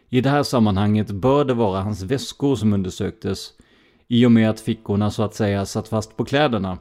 i 0.10 0.22
det 0.22 0.30
här 0.30 0.44
sammanhanget 0.44 1.12
bör 1.12 1.46
det 1.46 1.54
vara 1.54 1.82
hans 1.82 2.04
väskor 2.04 2.56
som 2.56 2.74
undersöktes, 2.74 3.54
i 4.08 4.26
och 4.26 4.32
med 4.32 4.50
att 4.50 4.60
fickorna 4.60 5.12
så 5.12 5.24
att 5.24 5.36
säga 5.36 5.66
satt 5.66 5.88
fast 5.88 6.18
på 6.18 6.26
kläderna. 6.26 6.78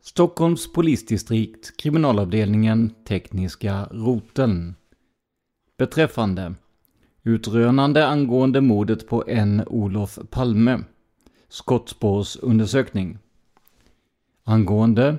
Stockholms 0.00 0.72
polisdistrikt 0.72 1.76
Kriminalavdelningen 1.76 2.94
Tekniska 3.04 3.88
roteln 3.90 4.74
Beträffande 5.78 6.54
Utrönande 7.26 8.06
angående 8.06 8.60
mordet 8.60 9.08
på 9.08 9.24
en 9.26 9.62
Olof 9.66 10.18
Palme. 10.30 10.80
Skottspårsundersökning. 11.48 13.18
Angående 14.44 15.18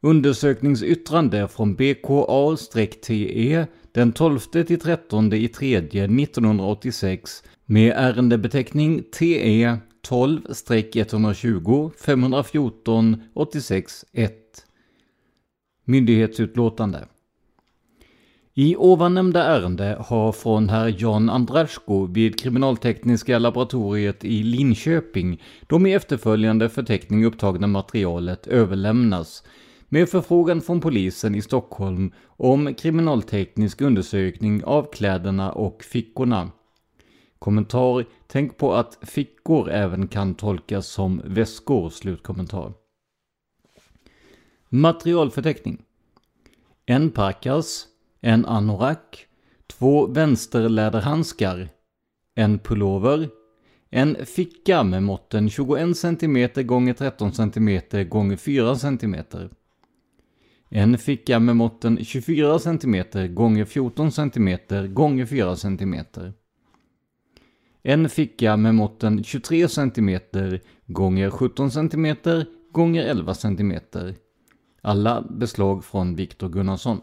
Undersökningsyttrande 0.00 1.48
från 1.48 1.74
BKA-TE 1.74 3.66
den 3.92 4.12
12 4.12 4.38
13 4.38 5.32
i 5.32 5.48
3 5.48 5.76
1986 5.76 7.42
med 7.66 7.92
ärendebeteckning 7.96 9.02
TE 9.02 9.78
12-120 10.08 11.90
514 11.98 13.22
86 13.34 14.04
1. 14.12 14.32
Myndighetsutlåtande. 15.84 17.06
I 18.54 18.76
ovannämnda 18.76 19.42
ärende 19.42 19.96
har 20.00 20.32
från 20.32 20.68
herr 20.68 20.94
Jan 20.98 21.30
Andraschko 21.30 22.06
vid 22.06 22.40
Kriminaltekniska 22.40 23.38
laboratoriet 23.38 24.24
i 24.24 24.42
Linköping 24.42 25.42
de 25.66 25.86
i 25.86 25.92
efterföljande 25.92 26.68
förteckning 26.68 27.24
upptagna 27.24 27.66
materialet 27.66 28.46
överlämnas 28.46 29.44
med 29.88 30.08
förfrågan 30.08 30.60
från 30.60 30.80
polisen 30.80 31.34
i 31.34 31.42
Stockholm 31.42 32.12
om 32.26 32.74
kriminalteknisk 32.74 33.80
undersökning 33.80 34.64
av 34.64 34.92
kläderna 34.92 35.52
och 35.52 35.82
fickorna. 35.84 36.50
Kommentar. 37.38 38.04
Tänk 38.26 38.56
på 38.56 38.74
att 38.74 38.98
fickor 39.02 39.70
även 39.70 40.08
kan 40.08 40.34
tolkas 40.34 40.86
som 40.86 41.22
väskor. 41.24 41.90
Slutkommentar. 41.90 42.72
Materialförteckning. 44.68 45.82
En 46.86 47.10
parkas 47.10 47.88
en 48.22 48.46
anorak, 48.46 49.26
två 49.66 50.06
vänsterläderhandskar, 50.06 51.68
en 52.34 52.58
pullover, 52.58 53.28
en 53.90 54.26
ficka 54.26 54.82
med 54.82 55.02
måtten 55.02 55.50
21 55.50 55.96
cm 55.96 56.36
x 56.36 56.98
13 56.98 57.32
cm 57.32 57.68
x 57.68 58.42
4 58.42 58.76
cm. 58.76 59.16
En 60.68 60.98
ficka 60.98 61.38
med 61.38 61.56
måtten 61.56 62.04
24 62.04 62.58
cm 62.58 62.94
x 62.94 63.72
14 63.72 64.12
cm 64.12 64.48
x 64.48 65.30
4 65.30 65.56
cm. 65.56 65.96
En 67.82 68.08
ficka 68.08 68.56
med 68.56 68.74
måtten 68.74 69.24
23 69.24 69.68
cm 69.68 70.08
x 70.08 70.24
17 71.30 71.70
cm 71.70 72.06
x 72.06 72.26
11 72.96 73.34
cm. 73.34 73.74
Alla 74.82 75.22
beslag 75.22 75.84
från 75.84 76.16
Viktor 76.16 76.48
Gunnarsson. 76.48 77.00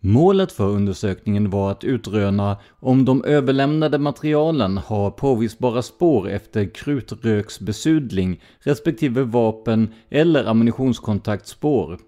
Målet 0.00 0.52
för 0.52 0.68
undersökningen 0.68 1.50
var 1.50 1.70
att 1.70 1.84
utröna 1.84 2.56
om 2.80 3.04
de 3.04 3.24
överlämnade 3.24 3.98
materialen 3.98 4.78
har 4.78 5.10
påvisbara 5.10 5.82
spår 5.82 6.28
efter 6.28 6.74
krutröksbesudling 6.74 8.40
respektive 8.58 9.22
vapen 9.22 9.94
eller 10.10 10.44
ammunitionskontaktspår. 10.44 11.98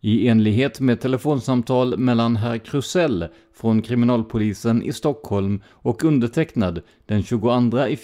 I 0.00 0.28
enlighet 0.28 0.80
med 0.80 1.00
telefonsamtal 1.00 1.98
mellan 1.98 2.36
herr 2.36 2.58
Krusell 2.58 3.28
från 3.54 3.82
kriminalpolisen 3.82 4.82
i 4.82 4.92
Stockholm 4.92 5.62
och 5.68 6.04
undertecknad 6.04 6.82
den 7.06 7.22
22 7.22 7.50
i 7.88 7.96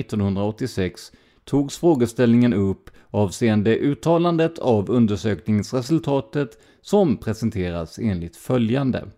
1986 0.00 1.12
togs 1.44 1.78
frågeställningen 1.78 2.54
upp 2.54 2.90
avseende 3.10 3.76
uttalandet 3.76 4.58
av 4.58 4.90
undersökningsresultatet 4.90 6.58
som 6.80 7.16
presenteras 7.16 7.98
enligt 7.98 8.36
följande. 8.36 9.08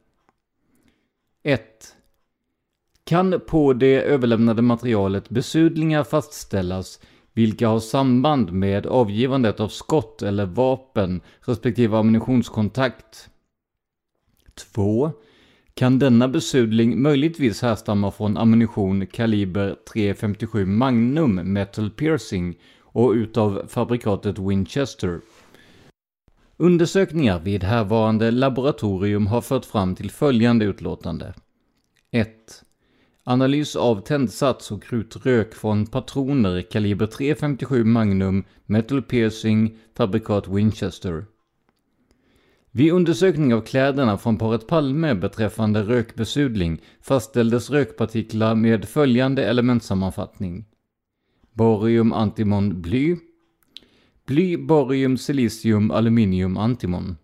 1. 1.42 1.60
Kan 3.04 3.40
på 3.46 3.72
det 3.72 4.02
överlämnade 4.02 4.62
materialet 4.62 5.28
besudlingar 5.28 6.04
fastställas 6.04 7.00
vilka 7.32 7.68
har 7.68 7.80
samband 7.80 8.52
med 8.52 8.86
avgivandet 8.86 9.60
av 9.60 9.68
skott 9.68 10.22
eller 10.22 10.46
vapen 10.46 11.20
respektive 11.40 11.98
ammunitionskontakt? 11.98 13.28
2. 14.74 15.10
Kan 15.74 15.98
denna 15.98 16.28
besudling 16.28 17.02
möjligtvis 17.02 17.62
härstamma 17.62 18.10
från 18.10 18.36
ammunition 18.36 19.06
kaliber 19.06 19.76
.357 19.94 20.66
Magnum 20.66 21.34
Metal 21.34 21.90
Piercing 21.90 22.58
och 22.92 23.10
utav 23.10 23.66
fabrikatet 23.68 24.38
Winchester? 24.38 25.20
Undersökningar 26.56 27.40
vid 27.40 27.64
härvarande 27.64 28.30
laboratorium 28.30 29.26
har 29.26 29.40
fört 29.40 29.64
fram 29.64 29.94
till 29.94 30.10
följande 30.10 30.64
utlåtande. 30.64 31.34
1. 32.10 32.28
Analys 33.24 33.76
av 33.76 34.00
tändsats 34.00 34.70
och 34.70 34.82
krutrök 34.82 35.54
från 35.54 35.86
patroner 35.86 36.62
kaliber 36.62 37.06
.357 37.06 37.84
Magnum 37.84 38.44
Metal 38.66 39.02
Piercing 39.02 39.78
fabrikat 39.96 40.48
Winchester. 40.48 41.24
Vid 42.70 42.92
undersökning 42.92 43.54
av 43.54 43.60
kläderna 43.60 44.18
från 44.18 44.38
paret 44.38 44.66
Palme 44.66 45.14
beträffande 45.14 45.82
rökbesudling 45.82 46.80
fastställdes 47.00 47.70
rökpartiklar 47.70 48.54
med 48.54 48.84
följande 48.84 49.44
elementsammanfattning. 49.44 50.64
Barium, 51.56 52.12
antimon, 52.12 52.82
bly. 52.82 53.16
Bly, 54.26 54.56
barium, 54.56 55.16
silicium, 55.16 55.90
aluminium, 55.90 56.56
antimon. 56.56 57.16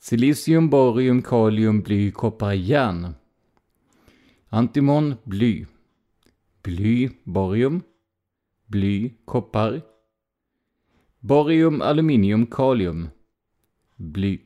Silicium, 0.00 0.70
barium, 0.70 1.22
kalium, 1.22 1.82
bly, 1.82 2.12
koppar, 2.12 2.54
järn. 2.54 3.14
Antimon, 4.52 5.18
bly. 5.24 5.66
Bly, 6.62 7.10
barium. 7.26 7.82
Bly, 8.68 9.14
koppar. 9.24 9.82
Barium, 11.22 11.82
aluminium, 11.82 12.46
kalium. 12.46 13.10
Bly. 13.96 14.40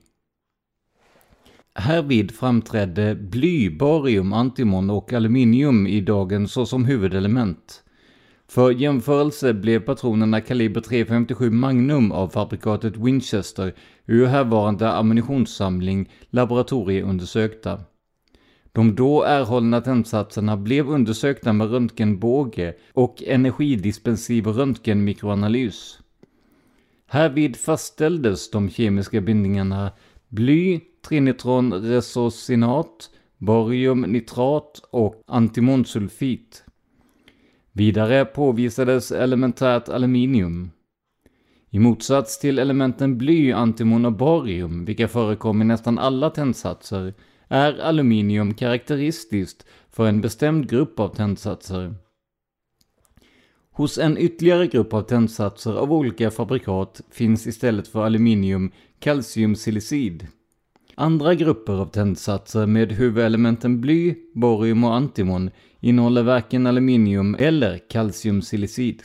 Härvid 1.74 2.30
framträdde 2.30 3.14
bly, 3.14 3.70
barium, 3.70 4.32
antimon 4.32 4.90
och 4.90 5.12
aluminium 5.12 5.86
i 5.86 6.00
dagen 6.00 6.48
såsom 6.48 6.84
huvudelement. 6.84 7.82
För 8.48 8.70
jämförelse 8.70 9.54
blev 9.54 9.80
patronerna 9.80 10.40
kaliber 10.40 10.80
.357 10.80 11.50
Magnum 11.50 12.12
av 12.12 12.28
fabrikatet 12.28 12.96
Winchester 12.96 13.74
ur 14.06 14.26
härvarande 14.26 14.92
ammunitionssamling 14.92 16.10
laboratorieundersökta. 16.30 17.80
De 18.72 18.94
då 18.94 19.22
erhållna 19.22 19.80
tändsatserna 19.80 20.56
blev 20.56 20.88
undersökta 20.88 21.52
med 21.52 21.70
röntgenbåge 21.70 22.74
och 22.92 23.22
energidispensiv 23.26 24.46
röntgenmikroanalys. 24.46 25.98
Härvid 27.06 27.56
fastställdes 27.56 28.50
de 28.50 28.70
kemiska 28.70 29.20
bindningarna 29.20 29.92
bly, 30.28 30.80
trinitron 31.08 31.72
resocinat, 31.72 33.10
nitrat 34.06 34.82
och 34.90 35.22
antimonsulfit. 35.26 36.65
Vidare 37.76 38.24
påvisades 38.24 39.12
elementärt 39.12 39.88
aluminium. 39.88 40.70
I 41.70 41.78
motsats 41.78 42.38
till 42.38 42.58
elementen 42.58 43.18
bly, 43.18 43.52
antimon 43.52 44.04
och 44.04 44.12
barium, 44.12 44.84
vilka 44.84 45.08
förekom 45.08 45.62
i 45.62 45.64
nästan 45.64 45.98
alla 45.98 46.30
tändsatser, 46.30 47.14
är 47.48 47.78
aluminium 47.78 48.54
karaktäristiskt 48.54 49.66
för 49.90 50.06
en 50.06 50.20
bestämd 50.20 50.70
grupp 50.70 51.00
av 51.00 51.08
tändsatser. 51.08 51.94
Hos 53.70 53.98
en 53.98 54.18
ytterligare 54.18 54.66
grupp 54.66 54.94
av 54.94 55.02
tändsatser 55.02 55.72
av 55.72 55.92
olika 55.92 56.30
fabrikat 56.30 57.00
finns 57.10 57.46
istället 57.46 57.88
för 57.88 58.04
aluminium 58.04 58.70
kalciumsilicid. 58.98 60.26
Andra 60.94 61.34
grupper 61.34 61.72
av 61.72 61.86
tändsatser 61.86 62.66
med 62.66 62.92
huvudelementen 62.92 63.80
bly, 63.80 64.14
borium 64.34 64.84
och 64.84 64.94
antimon 64.94 65.50
innehåller 65.86 66.22
varken 66.22 66.66
aluminium 66.66 67.36
eller 67.38 67.78
kalciumsilicid. 67.78 69.02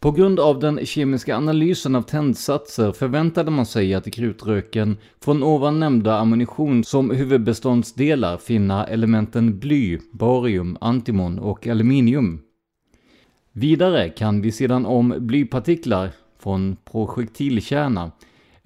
På 0.00 0.10
grund 0.10 0.40
av 0.40 0.60
den 0.60 0.86
kemiska 0.86 1.36
analysen 1.36 1.94
av 1.94 2.02
tändsatser 2.02 2.92
förväntade 2.92 3.50
man 3.50 3.66
sig 3.66 3.94
att 3.94 4.06
i 4.06 4.10
krutröken 4.10 4.96
från 5.20 5.42
ovan 5.42 5.80
nämnda 5.80 6.18
ammunition 6.18 6.84
som 6.84 7.10
huvudbeståndsdelar 7.10 8.36
finna 8.36 8.86
elementen 8.86 9.58
bly, 9.58 9.98
barium, 10.12 10.78
antimon 10.80 11.38
och 11.38 11.66
aluminium. 11.66 12.40
Vidare 13.52 14.08
kan 14.08 14.40
vid 14.40 14.54
sidan 14.54 14.86
om 14.86 15.14
blypartiklar 15.18 16.10
från 16.38 16.76
projektilkärna 16.84 18.10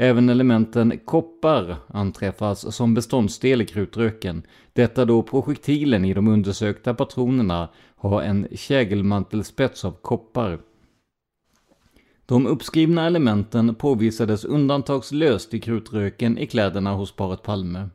även 0.02 0.28
elementen 0.28 0.98
koppar 1.04 1.76
anträffas 1.86 2.74
som 2.76 2.94
beståndsdel 2.94 3.62
i 3.62 3.66
krutröken. 3.66 4.42
Detta 4.72 5.04
då 5.04 5.22
projektilen 5.22 6.04
i 6.04 6.14
de 6.14 6.28
undersökta 6.28 6.94
patronerna 6.94 7.68
har 7.96 8.22
en 8.22 8.48
kägelmantelspets 8.52 9.84
av 9.84 9.92
koppar. 9.92 10.58
De 12.26 12.46
uppskrivna 12.46 13.06
elementen 13.06 13.74
påvisades 13.74 14.44
undantagslöst 14.44 15.54
i 15.54 15.60
krutröken 15.60 16.38
i 16.38 16.46
kläderna 16.46 16.94
hos 16.94 17.12
paret 17.16 17.42
Palme. 17.42 17.88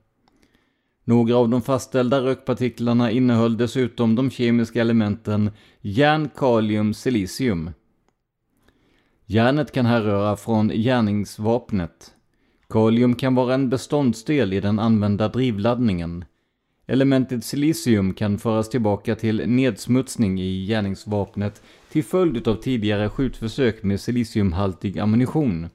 Några 1.03 1.35
av 1.35 1.49
de 1.49 1.61
fastställda 1.61 2.21
rökpartiklarna 2.21 3.11
innehöll 3.11 3.57
dessutom 3.57 4.15
de 4.15 4.29
kemiska 4.29 4.81
elementen 4.81 5.51
järn, 5.81 6.29
kalium, 6.35 6.93
silicium. 6.93 7.71
Järnet 9.29 9.71
kan 9.71 9.85
härröra 9.85 10.37
från 10.37 10.67
gärningsvapnet. 10.67 12.13
Kalium 12.69 13.15
kan 13.15 13.35
vara 13.35 13.53
en 13.53 13.69
beståndsdel 13.69 14.53
i 14.53 14.59
den 14.59 14.79
använda 14.79 15.27
drivladdningen. 15.27 16.25
Elementet 16.85 17.45
silicium 17.45 18.13
kan 18.13 18.37
föras 18.37 18.69
tillbaka 18.69 19.15
till 19.15 19.43
nedsmutsning 19.49 20.41
i 20.41 20.65
gärningsvapnet 20.65 21.61
till 21.91 22.03
följd 22.03 22.47
av 22.47 22.55
tidigare 22.55 23.09
skjutförsök 23.09 23.83
med 23.83 23.99
siliciumhaltig 23.99 24.99
ammunition. 24.99 25.67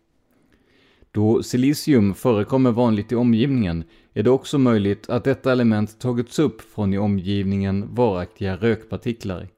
Då 1.10 1.42
silicium 1.42 2.14
förekommer 2.14 2.70
vanligt 2.70 3.12
i 3.12 3.14
omgivningen 3.14 3.84
är 4.14 4.22
det 4.22 4.30
också 4.30 4.58
möjligt 4.58 5.10
att 5.10 5.24
detta 5.24 5.52
element 5.52 6.00
tagits 6.00 6.38
upp 6.38 6.60
från 6.60 6.94
i 6.94 6.98
omgivningen 6.98 7.94
varaktiga 7.94 8.56
rökpartiklar. 8.56 9.48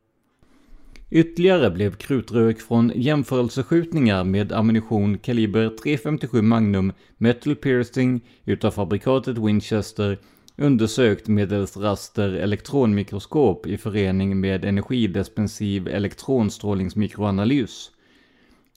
Ytterligare 1.15 1.71
blev 1.71 1.95
krutrök 1.95 2.61
från 2.61 2.93
jämförelseskjutningar 2.95 4.25
med 4.25 4.53
ammunition 4.53 5.19
kaliber 5.19 5.73
.357 5.85 6.43
Magnum 6.43 6.93
Metal 7.17 7.55
Piercing 7.55 8.21
utav 8.45 8.71
fabrikatet 8.71 9.39
Winchester 9.39 10.19
undersökt 10.57 11.29
medelst 11.29 11.77
raster 11.77 12.29
elektronmikroskop 12.29 13.67
i 13.67 13.77
förening 13.77 14.41
med 14.41 14.65
energidespensiv 14.65 15.89
elektronstrålningsmikroanalys. 15.89 17.91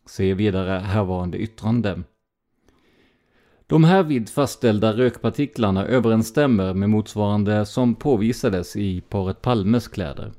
Se 0.05 0.33
vidare 0.33 0.79
härvarande 0.79 1.37
yttrande. 1.37 2.03
De 3.67 3.83
härvid 3.83 4.29
fastställda 4.29 4.93
rökpartiklarna 4.93 5.85
överensstämmer 5.85 6.73
med 6.73 6.89
motsvarande 6.89 7.65
som 7.65 7.95
påvisades 7.95 8.75
i 8.75 9.01
paret 9.01 9.41
Palmes 9.41 9.87
kläder. 9.87 10.33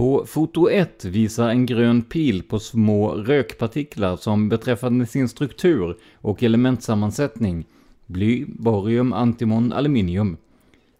På 0.00 0.26
foto 0.26 0.70
1 0.70 1.04
visar 1.04 1.48
en 1.48 1.66
grön 1.66 2.02
pil 2.02 2.42
på 2.42 2.58
små 2.58 3.14
rökpartiklar 3.14 4.16
som 4.16 4.48
beträffande 4.48 5.06
sin 5.06 5.28
struktur 5.28 5.96
och 6.14 6.42
elementsammansättning, 6.42 7.66
bly, 8.06 8.44
barium, 8.48 9.12
antimon, 9.12 9.72
aluminium, 9.72 10.36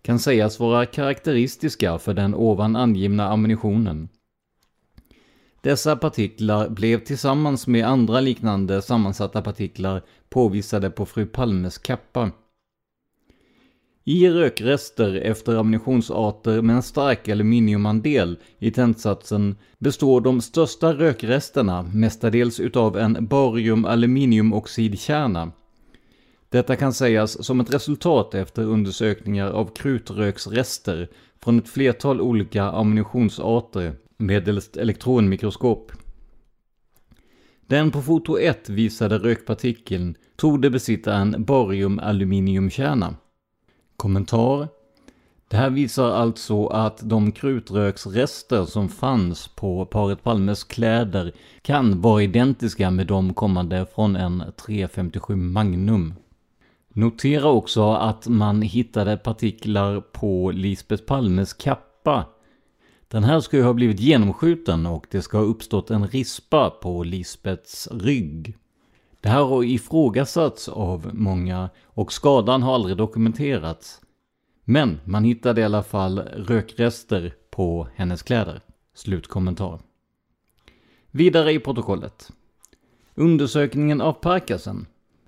kan 0.03 0.19
sägas 0.19 0.61
vara 0.61 0.87
karaktäristiska 0.87 1.99
för 1.99 2.15
den 2.15 2.35
ovan 2.35 2.77
angivna 2.77 3.29
ammunitionen. 3.29 4.09
Dessa 5.61 5.97
partiklar 5.97 6.69
blev 6.69 7.05
tillsammans 7.05 7.67
med 7.67 7.87
andra 7.87 8.21
liknande 8.21 8.83
sammansatta 8.83 9.43
partiklar 9.43 10.03
påvisade 10.31 10.91
på 10.91 11.07
fru 11.07 11.27
Palmes 11.27 11.79
kappa. 11.79 12.31
I 14.05 14.31
rökrester 14.31 15.15
efter 15.15 15.57
ammunitionsarter 15.57 16.63
med 16.63 16.77
en 16.77 16.83
stark 16.83 17.29
aluminiumandel 17.29 18.39
i 18.59 18.71
tändsatsen 18.71 19.57
består 19.79 20.21
de 20.21 20.41
största 20.41 20.93
rökresterna 20.93 21.83
mestadels 21.83 22.61
utav 22.61 22.99
en 22.99 23.29
barium-aluminiumoxidkärna. 23.29 25.53
Detta 26.49 26.77
kan 26.77 26.93
sägas 26.93 27.47
som 27.47 27.61
ett 27.61 27.75
resultat 27.75 28.35
efter 28.35 28.63
undersökningar 28.63 29.51
av 29.51 29.75
krutröksrester 29.75 31.09
från 31.43 31.59
ett 31.59 31.69
flertal 31.69 32.21
olika 32.21 32.65
ammunitionsarter 32.65 33.95
medelst 34.17 34.77
elektronmikroskop. 34.77 35.93
Den 37.67 37.91
på 37.91 38.03
foto 38.03 38.39
1 38.39 38.69
visade 38.69 39.19
rökpartikeln 39.19 40.15
torde 40.37 40.71
besitta 40.71 41.15
en 41.15 41.45
barium-aluminiumkärna. 41.45 43.15
Kommentar 44.01 44.69
det 45.49 45.57
här 45.57 45.71
visar 45.71 46.11
alltså 46.11 46.67
att 46.67 47.01
de 47.09 47.33
krutröksrester 47.33 48.65
som 48.65 48.89
fanns 48.89 49.49
på 49.49 49.87
paret 49.87 50.23
Palmes 50.23 50.65
kläder 50.65 51.33
kan 51.63 52.01
vara 52.01 52.23
identiska 52.23 52.91
med 52.91 53.07
de 53.07 53.35
kommande 53.35 53.87
från 53.95 54.17
en 54.17 54.45
357 54.57 55.37
Magnum. 55.37 56.15
Notera 56.89 57.49
också 57.49 57.93
att 57.93 58.29
man 58.29 58.63
hittade 58.63 59.17
partiklar 59.17 60.01
på 60.01 60.51
Lisbeth 60.51 61.05
Palmes 61.05 61.53
kappa 61.53 62.27
Den 63.09 63.25
här 63.25 63.41
ska 63.41 63.57
ju 63.57 63.63
ha 63.63 63.73
blivit 63.73 64.01
genomskjuten 64.01 64.87
och 64.87 65.07
det 65.11 65.23
ska 65.23 65.39
ha 65.39 65.45
uppstått 65.45 65.91
en 65.91 66.07
rispa 66.07 66.71
på 66.71 67.03
Lisbets 67.03 67.89
rygg. 67.93 68.57
Det 69.21 69.29
här 69.29 69.45
har 69.45 69.65
ifrågasatts 69.65 70.69
av 70.69 71.11
många 71.13 71.71
och 71.85 72.13
skadan 72.13 72.63
har 72.63 72.75
aldrig 72.75 72.97
dokumenterats. 72.97 74.01
Men 74.65 75.01
man 75.05 75.25
hittade 75.25 75.61
i 75.61 75.65
alla 75.65 75.83
fall 75.83 76.19
rökrester 76.19 77.35
på 77.51 77.89
hennes 77.95 78.23
kläder. 78.23 78.61
Slutkommentar. 78.95 79.81
Vidare 81.11 81.53
i 81.53 81.59
protokollet. 81.59 82.31
Undersökningen 83.15 84.01
av 84.01 84.13
Parkasen. 84.13 84.87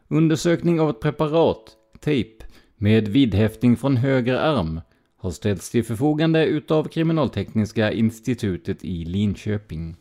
Undersökning 0.09 0.81
av 0.81 0.91
ett 0.91 1.01
preparat, 1.01 1.77
tejp, 2.01 2.45
med 2.77 3.09
vidhäftning 3.09 3.77
från 3.77 3.97
höger 3.97 4.35
arm 4.35 4.81
har 5.17 5.31
ställts 5.31 5.71
till 5.71 5.85
förfogande 5.85 6.47
utav 6.47 6.85
Kriminaltekniska 6.85 7.93
institutet 7.93 8.85
i 8.85 9.05
Linköping. 9.05 9.97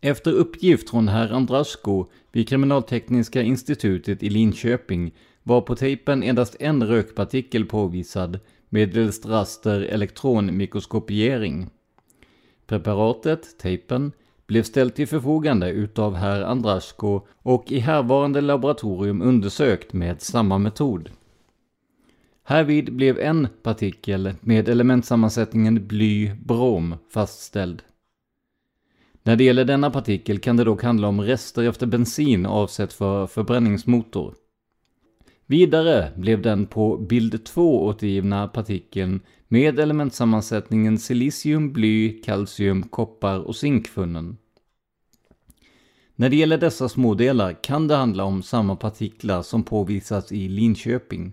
Efter 0.00 0.32
uppgift 0.32 0.90
från 0.90 1.08
herr 1.08 1.32
Andrasko 1.32 2.06
vid 2.32 2.48
Kriminaltekniska 2.48 3.42
institutet 3.42 4.22
i 4.22 4.30
Linköping 4.30 5.14
var 5.42 5.60
på 5.60 5.76
tejpen 5.76 6.22
endast 6.22 6.56
en 6.60 6.86
rökpartikel 6.86 7.64
påvisad 7.64 8.38
medelst 8.68 9.26
raster 9.26 9.80
elektronmikroskopiering. 9.80 11.70
Preparatet, 12.66 13.58
tejpen, 13.58 14.12
blev 14.46 14.62
ställt 14.62 14.94
till 14.94 15.08
förfogande 15.08 15.70
utav 15.70 16.14
herr 16.14 16.42
Andrasko 16.42 17.20
och 17.42 17.72
i 17.72 17.78
härvarande 17.78 18.40
laboratorium 18.40 19.22
undersökt 19.22 19.92
med 19.92 20.22
samma 20.22 20.58
metod. 20.58 21.10
Härvid 22.44 22.96
blev 22.96 23.18
en 23.18 23.48
partikel 23.62 24.34
med 24.40 24.68
elementsammansättningen 24.68 25.86
bly-brom 25.88 26.94
fastställd. 27.10 27.82
När 29.28 29.36
det 29.36 29.44
gäller 29.44 29.64
denna 29.64 29.90
partikel 29.90 30.38
kan 30.38 30.56
det 30.56 30.64
dock 30.64 30.82
handla 30.82 31.08
om 31.08 31.20
rester 31.20 31.62
efter 31.62 31.86
bensin 31.86 32.46
avsett 32.46 32.92
för 32.92 33.26
förbränningsmotor. 33.26 34.34
Vidare 35.46 36.12
blev 36.16 36.42
den 36.42 36.66
på 36.66 36.96
bild 36.96 37.44
2 37.44 37.84
återgivna 37.84 38.48
partikeln 38.48 39.20
med 39.48 39.78
elementsammansättningen 39.78 40.98
silicium, 40.98 41.72
bly, 41.72 42.22
kalcium, 42.22 42.82
koppar 42.82 43.38
och 43.38 43.56
zink 43.56 43.88
funnen. 43.88 44.36
När 46.16 46.28
det 46.28 46.36
gäller 46.36 46.58
dessa 46.58 46.88
smådelar 46.88 47.62
kan 47.62 47.88
det 47.88 47.96
handla 47.96 48.24
om 48.24 48.42
samma 48.42 48.76
partiklar 48.76 49.42
som 49.42 49.62
påvisats 49.62 50.32
i 50.32 50.48
Linköping. 50.48 51.32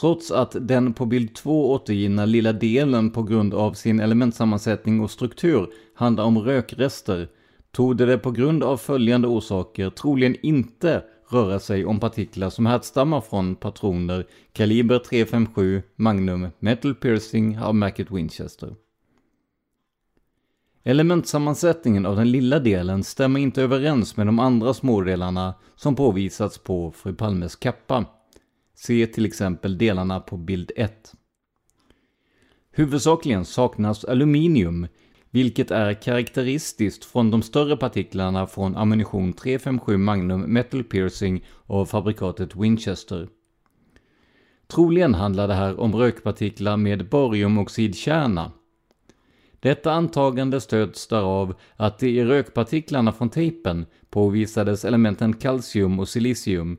Trots 0.00 0.30
att 0.30 0.56
den 0.60 0.92
på 0.92 1.06
bild 1.06 1.34
2 1.34 1.70
återgivna 1.70 2.24
lilla 2.24 2.52
delen 2.52 3.10
på 3.10 3.22
grund 3.22 3.54
av 3.54 3.72
sin 3.72 4.00
elementsammansättning 4.00 5.00
och 5.00 5.10
struktur 5.10 5.66
handlar 5.94 6.24
om 6.24 6.38
rökrester 6.38 7.28
torde 7.70 8.06
det 8.06 8.18
på 8.18 8.30
grund 8.30 8.64
av 8.64 8.76
följande 8.76 9.28
orsaker 9.28 9.90
troligen 9.90 10.36
inte 10.42 11.02
röra 11.30 11.58
sig 11.60 11.84
om 11.84 12.00
partiklar 12.00 12.50
som 12.50 12.66
härstammar 12.66 13.20
från 13.20 13.56
patroner 13.56 14.26
kaliber 14.52 14.98
.357 14.98 15.82
Magnum 15.96 16.48
Metal 16.58 16.94
Piercing 16.94 17.58
av 17.58 17.74
Macket 17.74 18.10
Winchester. 18.10 18.74
Elementsammansättningen 20.82 22.06
av 22.06 22.16
den 22.16 22.30
lilla 22.30 22.58
delen 22.58 23.04
stämmer 23.04 23.40
inte 23.40 23.62
överens 23.62 24.16
med 24.16 24.26
de 24.26 24.38
andra 24.38 24.74
smådelarna 24.74 25.54
som 25.76 25.96
påvisats 25.96 26.58
på 26.58 26.90
fru 26.90 27.14
Palmes 27.14 27.56
kappa. 27.56 28.04
Se 28.80 29.06
till 29.06 29.26
exempel 29.26 29.78
delarna 29.78 30.20
på 30.20 30.36
bild 30.36 30.72
1. 30.76 31.12
Huvudsakligen 32.72 33.44
saknas 33.44 34.04
aluminium, 34.04 34.86
vilket 35.30 35.70
är 35.70 35.94
karaktäristiskt 35.94 37.04
från 37.04 37.30
de 37.30 37.42
större 37.42 37.76
partiklarna 37.76 38.46
från 38.46 38.76
ammunition 38.76 39.32
357 39.32 39.96
Magnum 39.96 40.40
Metal 40.40 40.84
Piercing 40.84 41.44
av 41.66 41.86
fabrikatet 41.86 42.56
Winchester. 42.56 43.28
Troligen 44.66 45.14
handlar 45.14 45.48
det 45.48 45.54
här 45.54 45.80
om 45.80 45.96
rökpartiklar 45.96 46.76
med 46.76 47.08
bariumoxidkärna. 47.08 48.52
Detta 49.60 49.92
antagande 49.92 50.60
stöds 50.60 51.08
därav 51.08 51.54
att 51.76 51.98
det 51.98 52.10
i 52.10 52.24
rökpartiklarna 52.24 53.12
från 53.12 53.30
tejpen 53.30 53.86
påvisades 54.10 54.84
elementen 54.84 55.32
kalcium 55.32 56.00
och 56.00 56.08
silicium, 56.08 56.78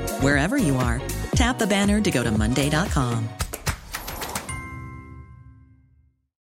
wherever 0.21 0.57
you 0.57 0.77
are. 0.77 1.01
Tap 1.35 1.59
the 1.59 1.67
banner 1.67 2.01
to 2.01 2.11
go 2.11 2.23
to 2.23 2.31
Monday.com. 2.31 3.29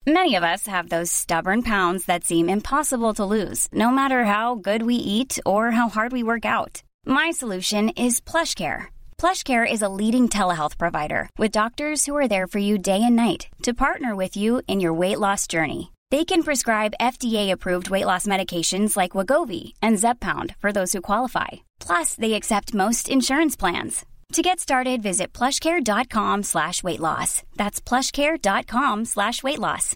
Many 0.07 0.33
of 0.33 0.43
us 0.43 0.65
have 0.65 0.89
those 0.89 1.11
stubborn 1.11 1.61
pounds 1.61 2.05
that 2.05 2.23
seem 2.23 2.49
impossible 2.49 3.13
to 3.13 3.31
lose, 3.35 3.67
no 3.71 3.91
matter 3.91 4.25
how 4.25 4.55
good 4.55 4.81
we 4.81 4.95
eat 4.95 5.37
or 5.45 5.69
how 5.69 5.87
hard 5.87 6.11
we 6.11 6.23
work 6.23 6.45
out. 6.45 6.81
My 7.05 7.29
solution 7.29 7.89
is 7.89 8.19
PlushCare. 8.19 8.87
PlushCare 9.19 9.71
is 9.71 9.83
a 9.83 9.95
leading 10.01 10.27
telehealth 10.27 10.79
provider 10.79 11.29
with 11.37 11.51
doctors 11.51 12.07
who 12.07 12.17
are 12.17 12.27
there 12.27 12.47
for 12.47 12.57
you 12.57 12.79
day 12.79 13.01
and 13.03 13.15
night 13.15 13.49
to 13.65 13.81
partner 13.85 14.15
with 14.15 14.35
you 14.35 14.63
in 14.67 14.79
your 14.79 14.95
weight 15.01 15.19
loss 15.19 15.45
journey. 15.45 15.91
They 16.09 16.25
can 16.25 16.41
prescribe 16.41 16.99
FDA-approved 16.99 17.91
weight 17.91 18.07
loss 18.11 18.25
medications 18.25 18.97
like 18.97 19.17
Wagovi 19.17 19.73
and 19.79 19.99
Zepbound 19.99 20.55
for 20.57 20.71
those 20.71 20.91
who 20.91 21.01
qualify. 21.01 21.49
Plus, 21.79 22.15
they 22.15 22.33
accept 22.33 22.73
most 22.73 23.09
insurance 23.09 23.55
plans. 23.55 24.05
To 24.33 24.41
get 24.43 24.59
started, 24.59 25.01
visit 25.01 25.33
plushcare.com 25.33 26.43
slash 26.43 26.83
weight 26.83 26.99
loss. 26.99 27.41
That's 27.55 27.81
plushcare.com 27.81 29.05
slash 29.05 29.41
weight 29.41 29.59
loss. 29.59 29.95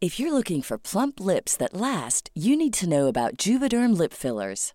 If 0.00 0.18
you're 0.18 0.32
looking 0.32 0.62
for 0.62 0.78
plump 0.78 1.20
lips 1.20 1.56
that 1.56 1.74
last, 1.74 2.30
you 2.34 2.56
need 2.56 2.74
to 2.74 2.88
know 2.88 3.06
about 3.08 3.36
Juvederm 3.36 3.96
lip 3.96 4.12
fillers. 4.12 4.74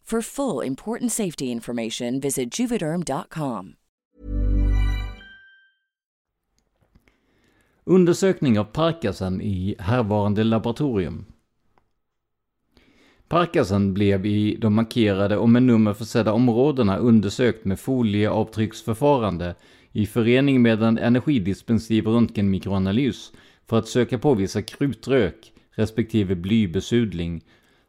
For 0.11 0.21
full 0.21 0.67
important 0.67 1.11
safety 1.11 1.45
information, 1.45 2.19
visit 2.19 2.59
juvederm.com. 2.59 3.75
Undersökning 7.83 8.59
av 8.59 8.63
Parkasen 8.63 9.41
i 9.41 9.75
härvarande 9.79 10.43
laboratorium. 10.43 11.25
Parkasen 13.27 13.93
blev 13.93 14.25
i 14.25 14.55
de 14.61 14.73
markerade 14.73 15.37
och 15.37 15.49
med 15.49 15.63
nummer 15.63 15.93
försedda 15.93 16.33
områdena 16.33 16.97
undersökt 16.97 17.65
med 17.65 17.79
folieavtrycksförfarande 17.79 19.55
i 19.91 20.05
förening 20.05 20.61
med 20.61 20.83
en 20.83 20.97
energidispensiv 20.97 22.07
röntgenmikroanalys 22.07 23.31
för 23.69 23.79
att 23.79 23.87
söka 23.87 24.19
påvisa 24.19 24.61
krutrök, 24.61 25.53
respektive 25.71 26.35
blybesudling. 26.35 27.43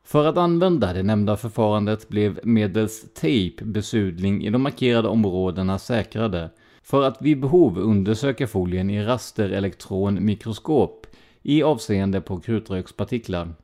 För 0.05 0.27
att 0.27 0.37
använda 0.37 0.93
det 0.93 1.03
nämnda 1.03 1.37
förfarandet 1.37 2.09
blev 2.09 2.41
medelst 2.43 3.15
tejp 3.15 3.65
besudling 3.65 4.45
i 4.45 4.51
de 4.51 4.63
markerade 4.63 5.09
områdena 5.09 5.79
säkrade 5.79 6.51
för 6.83 7.03
att 7.03 7.23
vid 7.23 7.41
behov 7.41 7.79
undersöka 7.79 8.47
folien 8.47 8.91
i 8.91 9.05
rasterelektronmikroskop 9.05 11.07
i 11.43 11.63
avseende 11.63 12.21
på 12.21 12.41
krutrökspartiklar. 12.41 13.55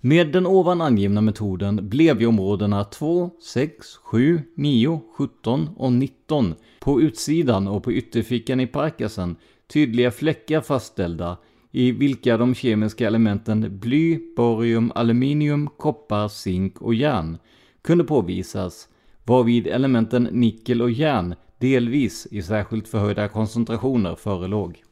Med 0.00 0.32
den 0.32 0.46
ovan 0.46 0.80
angivna 0.80 1.20
metoden 1.20 1.88
blev 1.88 2.22
i 2.22 2.26
områdena 2.26 2.84
2, 2.84 3.30
6, 3.42 3.96
7, 3.96 4.42
9, 4.54 5.00
17 5.16 5.68
och 5.76 5.92
19 5.92 6.54
på 6.80 7.00
utsidan 7.00 7.68
och 7.68 7.84
på 7.84 7.92
ytterfickan 7.92 8.60
i 8.60 8.66
parkasen 8.66 9.36
tydliga 9.66 10.10
fläckar 10.10 10.60
fastställda 10.60 11.36
i 11.70 11.92
vilka 11.92 12.36
de 12.36 12.54
kemiska 12.54 13.06
elementen 13.06 13.78
bly, 13.78 14.20
borium, 14.36 14.92
aluminium, 14.94 15.68
koppar, 15.76 16.28
zink 16.28 16.82
och 16.82 16.94
järn 16.94 17.38
kunde 17.82 18.04
påvisas, 18.04 18.88
varvid 19.24 19.66
elementen 19.66 20.22
nickel 20.22 20.82
och 20.82 20.90
järn 20.90 21.34
delvis 21.58 22.26
i 22.30 22.42
särskilt 22.42 22.88
förhöjda 22.88 23.28
koncentrationer 23.28 24.14
förelåg. 24.14 24.82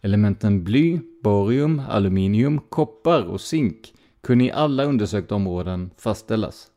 Elementen 0.00 0.64
bly, 0.64 1.00
borium, 1.22 1.82
aluminium, 1.88 2.60
koppar 2.68 3.22
och 3.22 3.40
zink 3.40 3.92
kunde 4.20 4.44
i 4.44 4.50
alla 4.50 4.84
undersökta 4.84 5.34
områden 5.34 5.90
fastställas. 5.98 6.68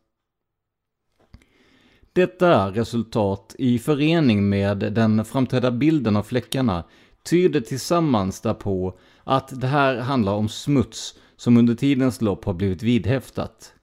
Detta 2.13 2.71
resultat 2.71 3.55
i 3.57 3.79
förening 3.79 4.49
med 4.49 4.77
den 4.77 5.25
framträdda 5.25 5.71
bilden 5.71 6.15
av 6.15 6.23
fläckarna 6.23 6.83
tyder 7.25 7.61
tillsammans 7.61 8.41
därpå 8.41 8.97
att 9.23 9.61
det 9.61 9.67
här 9.67 9.97
handlar 9.97 10.33
om 10.33 10.49
smuts 10.49 11.15
som 11.37 11.57
under 11.57 11.75
tidens 11.75 12.21
lopp 12.21 12.45
har 12.45 12.53
blivit 12.53 12.83
vidhäftat. 12.83 13.73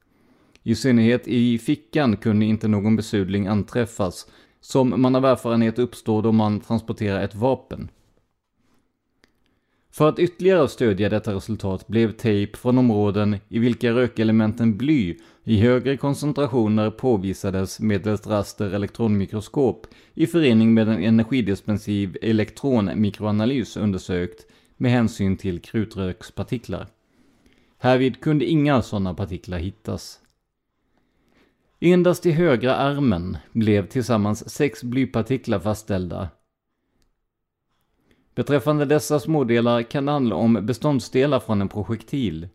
I 0.62 0.74
synnerhet 0.74 1.28
i 1.28 1.58
fickan 1.58 2.16
kunde 2.16 2.46
inte 2.46 2.68
någon 2.68 2.96
besudling 2.96 3.46
anträffas, 3.46 4.26
som 4.60 5.02
man 5.02 5.16
av 5.16 5.24
erfarenhet 5.24 5.78
uppstår 5.78 6.22
då 6.22 6.32
man 6.32 6.60
transporterar 6.60 7.22
ett 7.22 7.34
vapen. 7.34 7.88
För 9.92 10.08
att 10.08 10.18
ytterligare 10.18 10.68
stödja 10.68 11.08
detta 11.08 11.34
resultat 11.34 11.88
blev 11.88 12.12
tejp 12.12 12.58
från 12.58 12.78
områden 12.78 13.36
i 13.48 13.58
vilka 13.58 13.92
rökelementen 13.92 14.76
bly 14.76 15.18
i 15.44 15.56
högre 15.56 15.96
koncentrationer 15.96 16.90
påvisades 16.90 17.80
medelst 17.80 18.26
raster 18.26 18.70
elektronmikroskop 18.74 19.86
i 20.14 20.26
förening 20.26 20.74
med 20.74 20.88
en 20.88 21.04
energidispensiv 21.04 22.16
elektronmikroanalys 22.22 23.76
undersökt 23.76 24.46
med 24.76 24.90
hänsyn 24.90 25.36
till 25.36 25.60
krutrökspartiklar. 25.60 26.86
Härvid 27.78 28.20
kunde 28.20 28.44
inga 28.44 28.82
sådana 28.82 29.14
partiklar 29.14 29.58
hittas. 29.58 30.18
Endast 31.80 32.26
i 32.26 32.30
högra 32.30 32.76
armen 32.76 33.36
blev 33.52 33.86
tillsammans 33.86 34.50
sex 34.50 34.82
blypartiklar 34.84 35.58
fastställda 35.58 36.28
Beträffande 38.34 38.84
dessa 38.84 39.20
smådelar 39.20 39.82
kan 39.82 40.06
det 40.06 40.12
handla 40.12 40.36
om 40.36 40.66
beståndsdelar 40.66 41.40
från 41.40 41.60
en 41.60 41.68
projektil. 41.68 42.48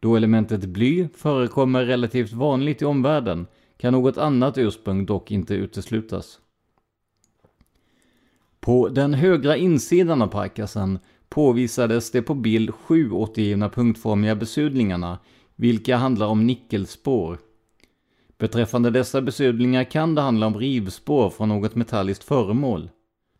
Då 0.00 0.16
elementet 0.16 0.64
bly 0.64 1.08
förekommer 1.16 1.84
relativt 1.84 2.32
vanligt 2.32 2.82
i 2.82 2.84
omvärlden 2.84 3.46
kan 3.76 3.92
något 3.92 4.18
annat 4.18 4.58
ursprung 4.58 5.06
dock 5.06 5.30
inte 5.30 5.54
uteslutas. 5.54 6.38
På 8.60 8.88
den 8.88 9.14
högra 9.14 9.56
insidan 9.56 10.22
av 10.22 10.26
parkasen 10.26 10.98
påvisades 11.28 12.10
det 12.10 12.22
på 12.22 12.34
bild 12.34 12.74
sju 12.74 13.10
återgivna 13.10 13.68
punktformiga 13.68 14.34
besudlingarna, 14.34 15.18
vilka 15.56 15.96
handlar 15.96 16.26
om 16.26 16.46
nickelspår. 16.46 17.38
Beträffande 18.38 18.90
dessa 18.90 19.22
besudlingar 19.22 19.84
kan 19.84 20.14
det 20.14 20.20
handla 20.20 20.46
om 20.46 20.58
rivspår 20.58 21.30
från 21.30 21.48
något 21.48 21.74
metalliskt 21.74 22.24
föremål. 22.24 22.90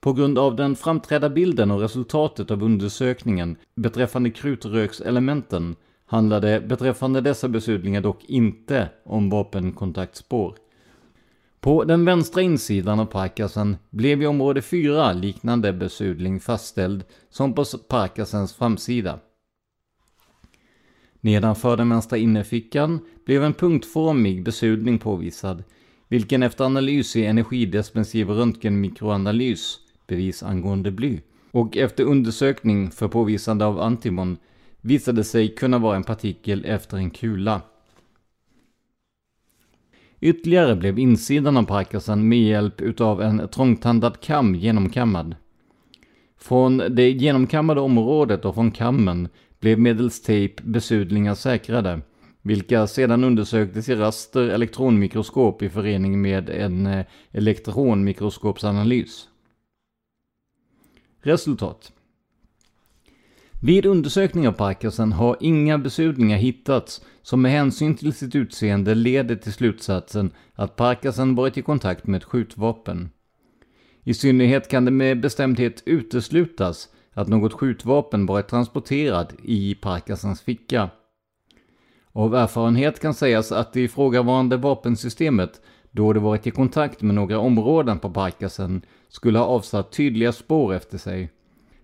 På 0.02 0.12
grund 0.12 0.38
av 0.38 0.56
den 0.56 0.76
framträdda 0.76 1.30
bilden 1.30 1.70
och 1.70 1.80
resultatet 1.80 2.50
av 2.50 2.62
undersökningen 2.62 3.56
beträffande 3.74 4.30
krutrökselementen 4.30 5.76
handlade 6.06 6.60
beträffande 6.60 7.20
dessa 7.20 7.48
besudlingar 7.48 8.00
dock 8.00 8.24
inte 8.24 8.88
om 9.04 9.30
vapenkontaktspår. 9.30 10.54
På 11.60 11.84
den 11.84 12.04
vänstra 12.04 12.42
insidan 12.42 13.00
av 13.00 13.06
parkasen 13.06 13.76
blev 13.90 14.22
i 14.22 14.26
område 14.26 14.62
4 14.62 15.12
liknande 15.12 15.72
besudling 15.72 16.40
fastställd 16.40 17.04
som 17.30 17.54
på 17.54 17.64
parkasens 17.88 18.54
framsida. 18.54 19.18
Nedanför 21.20 21.76
den 21.76 21.88
vänstra 21.88 22.18
innerfickan 22.18 23.00
blev 23.24 23.44
en 23.44 23.54
punktformig 23.54 24.44
besudling 24.44 24.98
påvisad, 24.98 25.64
vilken 26.08 26.42
efter 26.42 26.64
analys 26.64 27.16
i 27.16 27.24
energidespensiv 27.24 28.30
röntgenmikroanalys 28.30 29.81
bevis 30.06 30.42
angående 30.42 30.90
bly. 30.90 31.20
Och 31.50 31.76
efter 31.76 32.04
undersökning 32.04 32.90
för 32.90 33.08
påvisande 33.08 33.64
av 33.64 33.80
antimon 33.80 34.36
visade 34.80 35.24
sig 35.24 35.54
kunna 35.54 35.78
vara 35.78 35.96
en 35.96 36.04
partikel 36.04 36.64
efter 36.64 36.96
en 36.96 37.10
kula. 37.10 37.60
Ytterligare 40.20 40.76
blev 40.76 40.98
insidan 40.98 41.56
av 41.56 41.62
parkasen 41.62 42.28
med 42.28 42.42
hjälp 42.42 42.80
utav 42.80 43.22
en 43.22 43.48
trångtandad 43.48 44.20
kam 44.20 44.54
genomkammad. 44.54 45.34
Från 46.38 46.78
det 46.78 47.10
genomkammade 47.10 47.80
området 47.80 48.44
och 48.44 48.54
från 48.54 48.70
kammen 48.70 49.28
blev 49.60 49.78
medelst 49.78 50.24
tejp 50.24 50.62
besudlingar 50.62 51.34
säkrade, 51.34 52.00
vilka 52.42 52.86
sedan 52.86 53.24
undersöktes 53.24 53.88
i 53.88 53.94
raster 53.94 54.48
elektronmikroskop 54.48 55.62
i 55.62 55.68
förening 55.68 56.22
med 56.22 56.50
en 56.50 56.86
eh, 56.86 57.04
elektronmikroskopsanalys. 57.30 59.28
Resultat. 61.22 61.92
Vid 63.60 63.86
undersökning 63.86 64.48
av 64.48 64.52
Parkinson 64.52 65.12
har 65.12 65.36
inga 65.40 65.78
besudlingar 65.78 66.36
hittats 66.36 67.04
som 67.22 67.42
med 67.42 67.52
hänsyn 67.52 67.94
till 67.96 68.12
sitt 68.12 68.34
utseende 68.34 68.94
leder 68.94 69.36
till 69.36 69.52
slutsatsen 69.52 70.30
att 70.54 70.76
Parkinson 70.76 71.34
varit 71.34 71.58
i 71.58 71.62
kontakt 71.62 72.06
med 72.06 72.18
ett 72.18 72.24
skjutvapen. 72.24 73.10
I 74.04 74.14
synnerhet 74.14 74.68
kan 74.68 74.84
det 74.84 74.90
med 74.90 75.20
bestämdhet 75.20 75.82
uteslutas 75.86 76.88
att 77.12 77.28
något 77.28 77.52
skjutvapen 77.52 78.26
varit 78.26 78.48
transporterat 78.48 79.34
i 79.42 79.74
Parkinsons 79.74 80.40
ficka. 80.40 80.90
Av 82.12 82.34
erfarenhet 82.34 83.00
kan 83.00 83.14
sägas 83.14 83.52
att 83.52 83.72
det 83.72 83.80
ifrågavarande 83.80 84.56
vapensystemet, 84.56 85.60
då 85.90 86.12
det 86.12 86.20
varit 86.20 86.46
i 86.46 86.50
kontakt 86.50 87.02
med 87.02 87.14
några 87.14 87.38
områden 87.38 87.98
på 87.98 88.10
Parkinson, 88.10 88.82
skulle 89.12 89.38
ha 89.38 89.46
avsatt 89.46 89.92
tydliga 89.92 90.32
spår 90.32 90.74
efter 90.74 90.98
sig. 90.98 91.30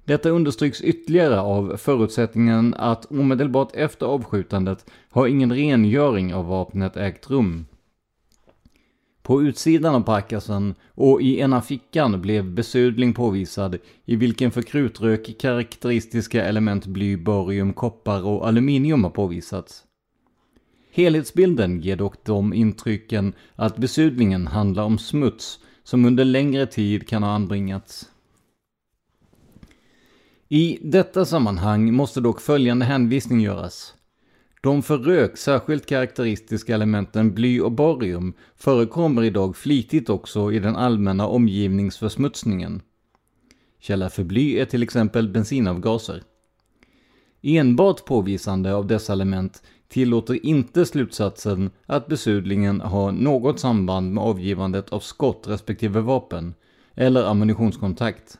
Detta 0.05 0.29
understryks 0.29 0.81
ytterligare 0.81 1.41
av 1.41 1.77
förutsättningen 1.77 2.75
att 2.75 3.13
omedelbart 3.13 3.75
efter 3.75 4.07
avskjutandet 4.07 4.91
har 5.11 5.27
ingen 5.27 5.53
rengöring 5.53 6.35
av 6.35 6.47
vapnet 6.47 6.97
ägt 6.97 7.31
rum. 7.31 7.67
På 9.23 9.43
utsidan 9.43 9.95
av 9.95 10.01
parkasen 10.01 10.75
och 10.95 11.23
i 11.23 11.41
ena 11.41 11.63
fickan 11.63 12.23
blev 12.23 12.45
besudling 12.45 13.15
påvisad 13.15 13.79
i 14.05 14.17
vilken 14.17 14.51
för 14.51 14.63
krutrök 14.63 15.39
karaktäristiska 15.41 16.45
element 16.45 16.87
bly, 16.87 17.17
barium, 17.17 17.73
koppar 17.73 18.27
och 18.27 18.49
aluminium 18.49 19.05
har 19.05 19.11
påvisats. 19.11 19.85
Helhetsbilden 20.93 21.81
ger 21.81 21.97
dock 21.97 22.25
de 22.25 22.55
intrycken 22.55 23.33
att 23.55 23.77
besudlingen 23.77 24.47
handlar 24.47 24.83
om 24.83 24.99
smuts 24.99 25.61
som 25.89 26.05
under 26.05 26.25
längre 26.25 26.67
tid 26.67 27.09
kan 27.09 27.23
ha 27.23 27.31
anbringats. 27.31 28.09
I 30.49 30.79
detta 30.83 31.25
sammanhang 31.25 31.93
måste 31.93 32.21
dock 32.21 32.41
följande 32.41 32.85
hänvisning 32.85 33.41
göras. 33.41 33.95
De 34.63 34.83
för 34.83 34.99
rök 34.99 35.37
särskilt 35.37 35.87
karaktäristiska 35.87 36.75
elementen 36.75 37.35
bly 37.35 37.61
och 37.61 37.73
barium 37.73 38.33
förekommer 38.57 39.23
idag 39.23 39.57
flitigt 39.57 40.11
också 40.11 40.53
i 40.53 40.59
den 40.59 40.77
allmänna 40.77 41.27
omgivningsförsmutsningen. 41.27 42.83
Källa 43.81 44.11
för 44.11 44.25
bly 44.25 44.59
är 44.59 44.65
till 44.65 44.83
exempel 44.83 45.29
bensinavgaser. 45.29 46.23
Enbart 47.43 48.05
påvisande 48.05 48.75
av 48.75 48.87
dessa 48.87 49.13
element 49.13 49.63
tillåter 49.89 50.47
inte 50.47 50.87
slutsatsen 50.87 51.71
att 51.87 52.07
besudlingen 52.07 52.81
har 52.81 53.13
något 53.13 53.61
samband 53.61 54.15
med 54.15 54.25
avgivandet 54.25 54.93
av 54.93 55.01
skott 55.01 55.45
respektive 55.49 56.01
vapen 56.01 56.55
eller 56.95 57.25
ammunitionskontakt. 57.25 58.39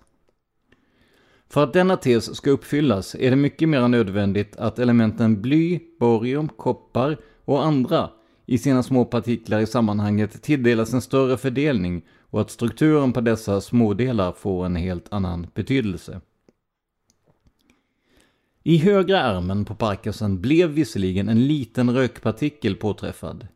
För 1.51 1.65
att 1.65 1.73
denna 1.73 1.97
tes 1.97 2.37
ska 2.37 2.51
uppfyllas 2.51 3.15
är 3.15 3.31
det 3.31 3.37
mycket 3.37 3.69
mer 3.69 3.89
nödvändigt 3.89 4.57
att 4.57 4.79
elementen 4.79 5.43
bly, 5.43 5.81
borium, 6.01 6.49
koppar 6.49 7.19
och 7.45 7.65
andra 7.65 8.11
i 8.47 8.59
sina 8.59 8.83
små 8.83 9.05
partiklar 9.05 9.61
i 9.61 9.67
sammanhanget 9.67 10.43
tilldelas 10.43 10.93
en 10.93 11.03
större 11.03 11.37
fördelning 11.37 12.03
och 12.31 12.41
att 12.41 12.51
strukturen 12.51 13.13
på 13.13 13.21
dessa 13.21 13.61
smådelar 13.61 14.33
får 14.33 14.67
en 14.67 14.77
helt 14.77 15.13
annan 15.13 15.47
betydelse. 15.55 16.21
I 18.69 18.77
högra 18.77 19.23
armen 19.23 19.65
på 19.65 19.75
Parkinson 19.75 20.41
blev 20.41 20.71
visserligen 20.71 21.29
en 21.29 21.47
liten 21.47 21.91
rökpartikel 21.91 22.77
påträffad. 22.77 23.49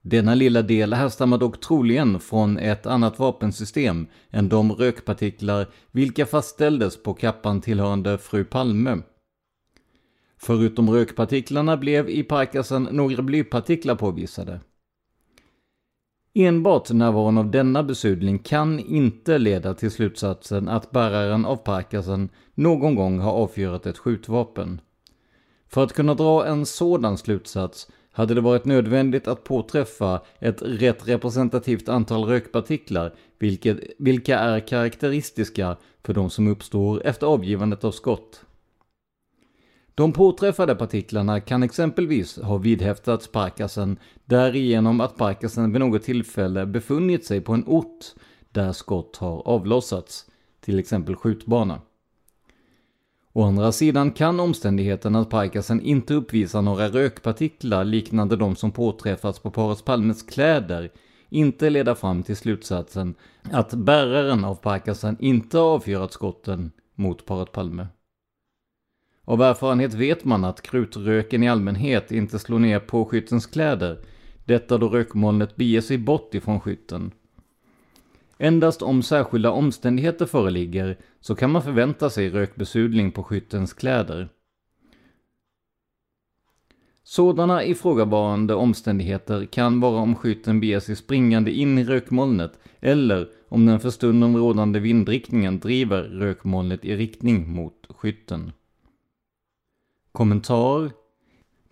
Denna 0.00 0.34
lilla 0.34 0.62
del 0.62 0.92
härstammar 0.92 1.38
dock 1.38 1.60
troligen 1.60 2.20
från 2.20 2.58
ett 2.58 2.86
annat 2.86 3.18
vapensystem 3.18 4.06
än 4.30 4.48
de 4.48 4.72
rökpartiklar 4.72 5.66
vilka 5.90 6.26
fastställdes 6.26 7.02
på 7.02 7.14
kappan 7.14 7.60
tillhörande 7.60 8.18
fru 8.18 8.44
Palme. 8.44 8.98
Förutom 10.40 10.90
rökpartiklarna 10.90 11.76
blev 11.76 12.10
i 12.10 12.22
Parkinson 12.22 12.88
några 12.92 13.22
blypartiklar 13.22 13.94
påvisade. 13.94 14.60
Enbart 16.34 16.90
närvaron 16.90 17.38
av 17.38 17.50
denna 17.50 17.82
besudling 17.82 18.38
kan 18.38 18.80
inte 18.80 19.38
leda 19.38 19.74
till 19.74 19.90
slutsatsen 19.90 20.68
att 20.68 20.90
bäraren 20.90 21.44
av 21.44 21.56
parkasen 21.56 22.28
någon 22.54 22.94
gång 22.94 23.18
har 23.18 23.32
avfyrat 23.32 23.86
ett 23.86 23.98
skjutvapen. 23.98 24.80
För 25.68 25.84
att 25.84 25.92
kunna 25.92 26.14
dra 26.14 26.46
en 26.46 26.66
sådan 26.66 27.18
slutsats 27.18 27.88
hade 28.12 28.34
det 28.34 28.40
varit 28.40 28.64
nödvändigt 28.64 29.28
att 29.28 29.44
påträffa 29.44 30.20
ett 30.38 30.62
rätt 30.62 31.08
representativt 31.08 31.88
antal 31.88 32.24
rökpartiklar, 32.24 33.14
vilket, 33.38 33.78
vilka 33.98 34.38
är 34.38 34.60
karaktäristiska 34.60 35.76
för 36.02 36.14
de 36.14 36.30
som 36.30 36.48
uppstår 36.48 37.06
efter 37.06 37.26
avgivandet 37.26 37.84
av 37.84 37.90
skott. 37.90 38.44
De 39.94 40.12
påträffade 40.12 40.74
partiklarna 40.74 41.40
kan 41.40 41.62
exempelvis 41.62 42.38
ha 42.38 42.56
vidhäftats 42.56 43.28
Parkasen 43.28 43.98
därigenom 44.24 45.00
att 45.00 45.16
Parkasen 45.16 45.72
vid 45.72 45.80
något 45.80 46.02
tillfälle 46.02 46.66
befunnit 46.66 47.24
sig 47.24 47.40
på 47.40 47.52
en 47.52 47.64
ort 47.66 48.04
där 48.50 48.72
skott 48.72 49.16
har 49.16 49.48
avlossats, 49.48 50.26
till 50.60 50.78
exempel 50.78 51.16
skjutbana. 51.16 51.80
Å 53.32 53.42
andra 53.42 53.72
sidan 53.72 54.10
kan 54.10 54.40
omständigheten 54.40 55.16
att 55.16 55.30
Parkasen 55.30 55.80
inte 55.80 56.14
uppvisar 56.14 56.62
några 56.62 56.88
rökpartiklar 56.88 57.84
liknande 57.84 58.36
de 58.36 58.56
som 58.56 58.72
påträffats 58.72 59.38
på 59.38 59.50
paret 59.50 59.84
Palmes 59.84 60.22
kläder 60.22 60.90
inte 61.28 61.70
leda 61.70 61.94
fram 61.94 62.22
till 62.22 62.36
slutsatsen 62.36 63.14
att 63.50 63.74
bäraren 63.74 64.44
av 64.44 64.54
Parkasen 64.54 65.16
inte 65.20 65.58
avfyrat 65.58 66.12
skotten 66.12 66.72
mot 66.94 67.26
paret 67.26 67.52
Palme. 67.52 67.86
Av 69.24 69.42
erfarenhet 69.42 69.94
vet 69.94 70.24
man 70.24 70.44
att 70.44 70.62
krutröken 70.62 71.42
i 71.42 71.48
allmänhet 71.48 72.12
inte 72.12 72.38
slår 72.38 72.58
ner 72.58 72.78
på 72.78 73.04
skyttens 73.04 73.46
kläder, 73.46 73.98
detta 74.44 74.78
då 74.78 74.88
rökmolnet 74.88 75.56
beger 75.56 75.80
sig 75.80 75.98
bort 75.98 76.34
ifrån 76.34 76.60
skytten. 76.60 77.12
Endast 78.38 78.82
om 78.82 79.02
särskilda 79.02 79.50
omständigheter 79.50 80.26
föreligger 80.26 80.98
så 81.20 81.34
kan 81.34 81.50
man 81.50 81.62
förvänta 81.62 82.10
sig 82.10 82.30
rökbesudling 82.30 83.10
på 83.10 83.22
skyttens 83.22 83.72
kläder. 83.72 84.28
Sådana 87.04 87.64
ifrågavarande 87.64 88.54
omständigheter 88.54 89.44
kan 89.44 89.80
vara 89.80 90.00
om 90.00 90.14
skytten 90.14 90.60
beger 90.60 90.80
sig 90.80 90.96
springande 90.96 91.50
in 91.50 91.78
i 91.78 91.84
rökmolnet 91.84 92.58
eller 92.80 93.28
om 93.48 93.66
den 93.66 93.80
för 93.80 93.90
stunden 93.90 94.36
rådande 94.36 94.80
vindriktningen 94.80 95.58
driver 95.58 96.02
rökmolnet 96.02 96.84
i 96.84 96.96
riktning 96.96 97.50
mot 97.54 97.86
skytten. 97.88 98.52
Kommentar 100.12 100.90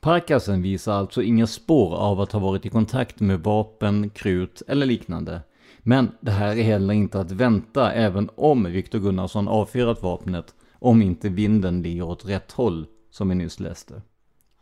Parkasen 0.01 0.63
visar 0.63 0.93
alltså 0.93 1.23
inga 1.23 1.47
spår 1.47 1.95
av 1.95 2.21
att 2.21 2.33
ha 2.33 2.41
varit 2.41 2.67
i 2.67 2.69
kontakt 2.69 3.21
med 3.21 3.41
vapen, 3.41 4.11
krut 4.11 4.63
eller 4.69 4.87
liknande. 4.87 5.41
Men 5.79 6.11
det 6.21 6.31
här 6.31 6.57
är 6.57 6.63
heller 6.63 6.95
inte 6.95 7.21
att 7.21 7.31
vänta 7.31 7.93
även 7.93 8.31
om 8.37 8.65
Viktor 8.65 8.99
Gunnarsson 8.99 9.49
avfyrat 9.49 10.03
vapnet, 10.03 10.55
om 10.79 11.03
inte 11.03 11.29
vinden 11.29 11.83
ligger 11.83 12.03
åt 12.03 12.25
rätt 12.25 12.53
håll, 12.53 12.87
som 13.11 13.29
vi 13.29 13.35
nyss 13.35 13.61
läste. 13.61 14.03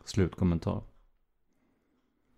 Slutkommentar. 0.04 0.82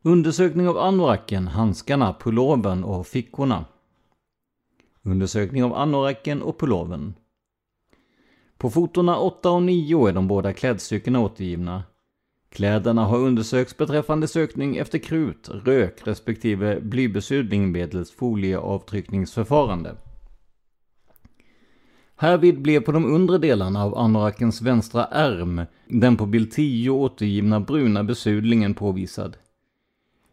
Undersökning 0.02 0.68
av 0.68 0.78
anoraken, 0.78 1.48
handskarna, 1.48 2.14
pullovern 2.20 2.84
och 2.84 3.06
fickorna. 3.06 3.64
Undersökning 5.02 5.64
av 5.64 5.74
anoraken 5.74 6.42
och 6.42 6.58
pullovern. 6.58 7.14
På 8.60 8.70
fotona 8.70 9.18
8 9.18 9.50
och 9.50 9.62
9 9.62 10.06
är 10.06 10.12
de 10.12 10.28
båda 10.28 10.52
klädstyckena 10.52 11.20
återgivna. 11.20 11.82
Kläderna 12.50 13.04
har 13.04 13.18
undersökts 13.18 13.76
beträffande 13.76 14.28
sökning 14.28 14.76
efter 14.76 14.98
krut, 14.98 15.48
rök 15.64 16.00
respektive 16.04 16.80
blybesudling 16.80 17.72
medelst 17.72 18.14
folieavtryckningsförfarande. 18.14 19.96
Härvid 22.16 22.62
blev 22.62 22.80
på 22.80 22.92
de 22.92 23.14
undre 23.14 23.38
delarna 23.38 23.84
av 23.84 23.98
anorakens 23.98 24.62
vänstra 24.62 25.04
ärm 25.04 25.62
den 25.88 26.16
på 26.16 26.26
bild 26.26 26.50
10 26.52 26.90
återgivna 26.90 27.60
bruna 27.60 28.04
besudlingen 28.04 28.74
påvisad. 28.74 29.36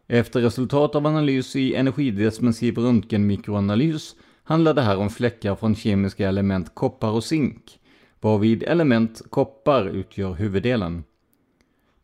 Efter 0.06 0.40
resultat 0.40 0.94
av 0.94 1.06
analys 1.06 1.56
i 1.56 1.74
energidesmensiv 1.74 2.78
röntgenmikroanalys 2.78 4.14
handlar 4.42 4.74
det 4.74 4.82
här 4.82 4.96
om 4.96 5.10
fläckar 5.10 5.56
från 5.56 5.74
kemiska 5.74 6.28
element 6.28 6.74
koppar 6.74 7.10
och 7.10 7.24
zink, 7.24 7.77
varvid 8.20 8.62
element 8.62 9.22
koppar 9.30 9.86
utgör 9.86 10.34
huvuddelen. 10.34 11.04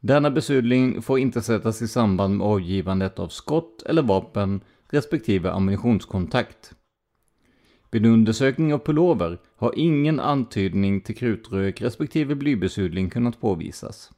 Denna 0.01 0.31
besudling 0.31 1.03
får 1.03 1.19
inte 1.19 1.43
sättas 1.43 1.83
i 1.83 1.89
samband 1.89 2.37
med 2.37 2.47
avgivandet 2.47 3.19
av 3.19 3.29
skott 3.29 3.83
eller 3.83 4.03
vapen 4.03 4.61
respektive 4.91 5.51
ammunitionskontakt. 5.51 6.75
Vid 7.91 8.07
undersökning 8.07 8.75
av 8.75 8.79
pullover 8.79 9.39
har 9.57 9.73
ingen 9.77 10.21
antydning 10.21 11.01
till 11.01 11.17
krutrök 11.17 11.81
respektive 11.81 12.35
blybesudling 12.35 13.11
kunnat 13.11 13.41
påvisas. 13.41 14.11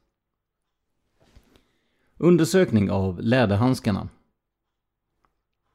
Undersökning 2.18 2.90
av 2.90 3.20
läderhandskarna. 3.20 4.08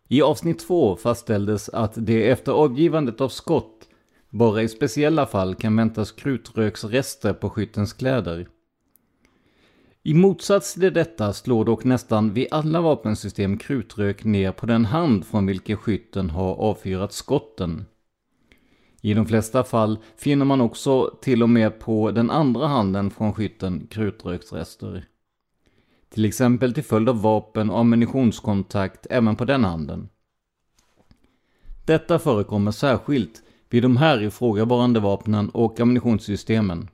I 0.08 0.22
avsnitt 0.22 0.60
2 0.60 0.96
fastställdes 0.96 1.70
att 1.70 1.94
det 1.96 2.30
efter 2.30 2.52
avgivandet 2.52 3.22
av 3.22 3.30
skott 3.30 3.90
bara 4.32 4.62
i 4.62 4.68
speciella 4.68 5.26
fall 5.26 5.56
kan 5.56 5.76
väntas 5.76 6.12
krutröksrester 6.12 7.34
på 7.34 7.50
skyttens 7.50 7.94
kläder. 7.94 8.48
I 10.04 10.14
motsats 10.14 10.74
till 10.74 10.94
detta 10.94 11.34
slår 11.34 11.66
dock 11.66 11.84
nästan 11.84 12.34
vid 12.34 12.48
alla 12.52 12.82
vapensystem 12.82 13.58
krutrök 13.58 14.24
ner 14.24 14.52
på 14.52 14.66
den 14.66 14.86
hand 14.86 15.26
från 15.26 15.46
vilken 15.46 15.78
skytten 15.78 16.30
har 16.30 16.56
avfyrat 16.56 17.14
skotten. 17.14 17.86
I 19.02 19.14
de 19.14 19.26
flesta 19.26 19.64
fall 19.64 19.98
finner 20.18 20.46
man 20.46 20.62
också 20.62 21.18
till 21.22 21.44
och 21.44 21.50
med 21.50 21.80
på 21.80 22.12
den 22.12 22.30
andra 22.30 22.68
handen 22.68 23.12
från 23.12 23.34
skytten 23.34 23.88
krutröksrester. 23.90 25.06
Till 26.10 26.26
exempel 26.26 26.74
till 26.74 26.84
följd 26.84 27.10
av 27.10 27.22
vapen 27.22 27.70
och 27.70 27.80
ammunitionskontakt 27.80 29.08
även 29.10 29.36
på 29.36 29.46
den 29.46 29.64
handen. 29.64 30.10
Detta 31.86 32.20
förekommer 32.20 32.72
särskilt 32.72 33.44
vid 33.72 33.84
de 33.84 33.98
här 33.98 34.24
ifrågavarande 34.24 35.00
vapnen 35.00 35.50
och 35.50 35.80
ammunitionssystemen. 35.80 36.90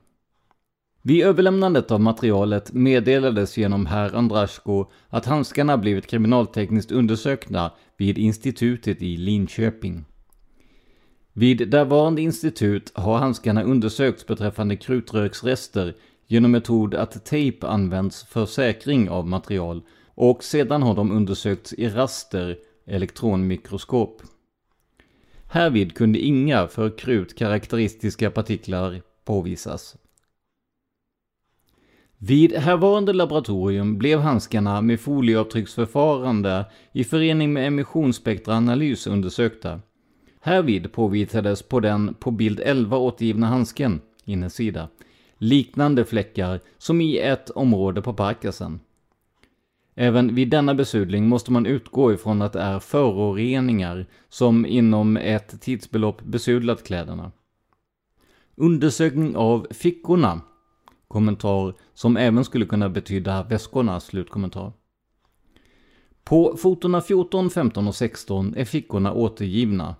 Vid 1.02 1.24
överlämnandet 1.24 1.90
av 1.90 2.00
materialet 2.00 2.72
meddelades 2.72 3.58
genom 3.58 3.86
herr 3.86 4.14
Andrasko 4.14 4.86
att 5.08 5.26
handskarna 5.26 5.78
blivit 5.78 6.06
kriminaltekniskt 6.06 6.92
undersökta 6.92 7.70
vid 7.96 8.18
institutet 8.18 9.02
i 9.02 9.16
Linköping. 9.16 10.04
Vid 11.32 11.70
därvarande 11.70 12.22
institut 12.22 12.92
har 12.94 13.18
handskarna 13.18 13.62
undersökts 13.62 14.26
beträffande 14.26 14.76
krutröksrester 14.76 15.94
genom 16.26 16.50
metod 16.50 16.94
att 16.94 17.24
tejp 17.24 17.66
används 17.66 18.24
för 18.24 18.46
säkring 18.46 19.10
av 19.10 19.26
material 19.26 19.82
och 20.14 20.44
sedan 20.44 20.82
har 20.82 20.94
de 20.94 21.10
undersökts 21.10 21.72
i 21.72 21.88
raster, 21.88 22.56
elektronmikroskop. 22.86 24.22
Härvid 25.50 25.94
kunde 25.94 26.18
inga 26.18 26.68
för 26.68 26.98
krut 26.98 27.38
karaktäristiska 27.38 28.30
partiklar 28.30 29.02
påvisas. 29.24 29.96
Vid 32.18 32.52
härvarande 32.56 33.12
laboratorium 33.12 33.98
blev 33.98 34.20
handskarna 34.20 34.80
med 34.80 35.00
folieavtrycksförfarande 35.00 36.64
i 36.92 37.04
förening 37.04 37.52
med 37.52 37.66
emissionsspektraanalys 37.66 39.06
undersökta. 39.06 39.80
Härvid 40.40 40.92
påvisades 40.92 41.62
på 41.62 41.80
den 41.80 42.14
på 42.14 42.30
bild 42.30 42.60
11 42.60 42.96
återgivna 42.96 43.46
handsken, 43.46 44.00
innersida, 44.24 44.88
liknande 45.38 46.04
fläckar 46.04 46.60
som 46.78 47.00
i 47.00 47.18
ett 47.18 47.50
område 47.50 48.02
på 48.02 48.14
parkasen. 48.14 48.80
Även 50.00 50.34
vid 50.34 50.50
denna 50.50 50.74
besudling 50.74 51.28
måste 51.28 51.52
man 51.52 51.66
utgå 51.66 52.12
ifrån 52.12 52.42
att 52.42 52.52
det 52.52 52.60
är 52.60 52.78
föroreningar 52.78 54.06
som 54.28 54.66
inom 54.66 55.16
ett 55.16 55.60
tidsbelopp 55.60 56.22
besudlat 56.22 56.84
kläderna. 56.84 57.32
Undersökning 58.56 59.36
av 59.36 59.66
fickorna. 59.70 60.40
Kommentar 61.08 61.74
som 61.94 62.16
även 62.16 62.44
skulle 62.44 62.66
kunna 62.66 62.88
betyda 62.88 63.42
väskorna. 63.42 64.00
Slutkommentar. 64.00 64.72
På 66.24 66.56
fotona 66.56 67.00
14, 67.00 67.50
15 67.50 67.88
och 67.88 67.94
16 67.94 68.54
är 68.56 68.64
fickorna 68.64 69.12
återgivna. 69.12 69.96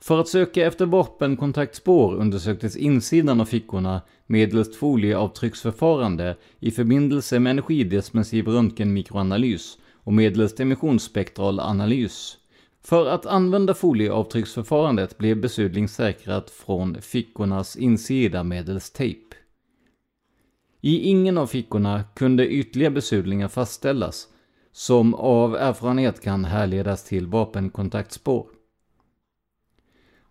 För 0.00 0.18
att 0.18 0.28
söka 0.28 0.66
efter 0.66 0.86
vapenkontaktspår 0.86 2.14
undersöktes 2.14 2.76
insidan 2.76 3.40
av 3.40 3.44
fickorna 3.44 4.00
medelst 4.32 4.76
folieavtrycksförfarande 4.76 6.36
i 6.60 6.70
förbindelse 6.70 7.40
med 7.40 7.50
energidesmensiv 7.50 8.48
röntgenmikroanalys 8.48 9.78
och 9.94 10.12
medelst 10.12 10.60
emissionsspektral 10.60 11.60
analys. 11.60 12.36
För 12.84 13.06
att 13.06 13.26
använda 13.26 13.74
folieavtrycksförfarandet 13.74 15.18
blev 15.18 15.40
besudling 15.40 15.88
säkrat 15.88 16.50
från 16.50 17.00
fickornas 17.00 17.76
insida 17.76 18.44
medelst 18.44 18.94
tejp. 18.94 19.36
I 20.80 20.98
ingen 20.98 21.38
av 21.38 21.46
fickorna 21.46 22.04
kunde 22.14 22.48
ytterligare 22.48 22.94
besudlingar 22.94 23.48
fastställas, 23.48 24.28
som 24.72 25.14
av 25.14 25.56
erfarenhet 25.56 26.20
kan 26.20 26.44
härledas 26.44 27.04
till 27.04 27.26
vapenkontaktspår. 27.26 28.46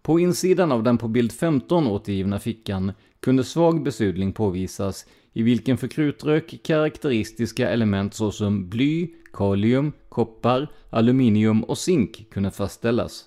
På 0.02 0.20
insidan 0.20 0.72
av 0.72 0.84
den 0.84 0.98
på 0.98 1.08
bild 1.08 1.32
15 1.32 1.88
återgivna 1.88 2.40
fickan 2.40 2.92
kunde 3.22 3.44
svag 3.44 3.84
besudling 3.84 4.34
påvisas 4.34 5.06
i 5.34 5.44
vilken 5.44 5.78
för 5.78 5.88
krutrök 5.88 6.60
karaktäristiska 6.64 7.70
element 7.70 8.14
såsom 8.14 8.70
bly, 8.70 9.10
kalium, 9.34 9.94
koppar, 10.10 10.68
aluminium 10.90 11.64
och 11.64 11.78
zink 11.78 12.30
kunde 12.32 12.52
fastställas. 12.52 13.26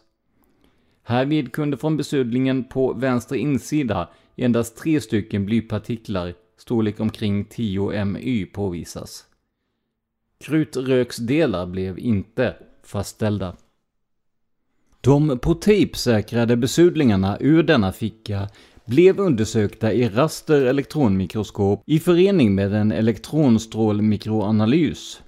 Härvid 1.03 1.53
kunde 1.53 1.77
från 1.77 1.97
besudlingen 1.97 2.65
på 2.65 2.93
vänster 2.93 3.37
insida 3.37 4.09
endast 4.37 4.77
tre 4.77 5.01
stycken 5.01 5.47
blypartiklar, 5.47 6.35
storlek 6.57 7.01
omkring 7.01 7.45
10 7.45 8.05
my, 8.05 8.47
påvisas. 8.47 9.25
Krutröksdelar 10.39 11.67
blev 11.67 11.99
inte 11.99 12.57
fastställda. 12.83 13.57
De 15.01 15.39
på 15.39 15.55
tejp 15.55 15.97
säkrade 15.97 16.57
besudlingarna 16.57 17.39
ur 17.41 17.63
denna 17.63 17.93
ficka 17.93 18.49
blev 18.87 19.21
undersökta 19.21 19.93
i 19.93 20.09
raster 20.09 20.65
elektronmikroskop 20.65 21.83
i 21.87 21.99
förening 21.99 22.55
med 22.55 22.75
en 22.75 22.93
elektronstrålmikroanalys. 22.93 25.23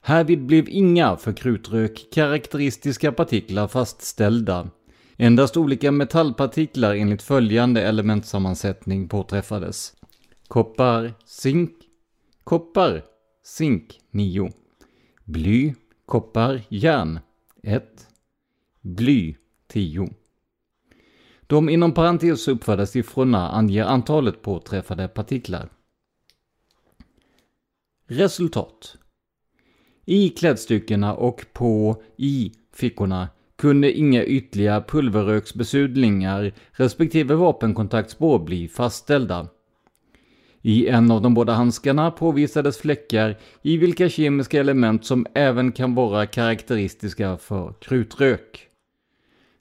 Härvid 0.00 0.46
blev 0.46 0.68
inga 0.68 1.16
för 1.16 1.32
krutrök 1.32 2.06
karaktäristiska 2.12 3.12
partiklar 3.12 3.68
fastställda. 3.68 4.68
Endast 5.16 5.56
olika 5.56 5.92
metallpartiklar 5.92 6.94
enligt 6.94 7.22
följande 7.22 7.82
elementsammansättning 7.82 9.08
påträffades. 9.08 9.92
Koppar, 10.48 11.14
zink, 11.24 11.72
koppar, 12.44 13.02
zink 13.44 14.00
9. 14.10 14.52
Bly, 15.24 15.74
koppar, 16.06 16.62
järn 16.68 17.18
1. 17.62 17.84
Bly 18.80 19.34
10. 19.68 20.08
De 21.50 21.68
inom 21.68 21.92
parentes 21.92 22.48
uppförda 22.48 22.86
siffrorna 22.86 23.48
anger 23.48 23.84
antalet 23.84 24.42
påträffade 24.42 25.08
partiklar. 25.08 25.68
Resultat. 28.08 28.96
I 30.06 30.28
klädstyckena 30.28 31.14
och 31.14 31.46
på 31.52 32.02
i 32.16 32.52
fickorna 32.74 33.28
kunde 33.58 33.92
inga 33.92 34.24
ytterligare 34.24 34.84
pulverröksbesudlingar 34.88 36.52
respektive 36.72 37.34
vapenkontaktspår 37.34 38.38
bli 38.38 38.68
fastställda. 38.68 39.48
I 40.62 40.86
en 40.86 41.10
av 41.10 41.22
de 41.22 41.34
båda 41.34 41.52
handskarna 41.52 42.10
påvisades 42.10 42.78
fläckar 42.78 43.38
i 43.62 43.76
vilka 43.76 44.08
kemiska 44.08 44.60
element 44.60 45.04
som 45.04 45.26
även 45.34 45.72
kan 45.72 45.94
vara 45.94 46.26
karaktäristiska 46.26 47.36
för 47.36 47.74
krutrök. 47.80 48.69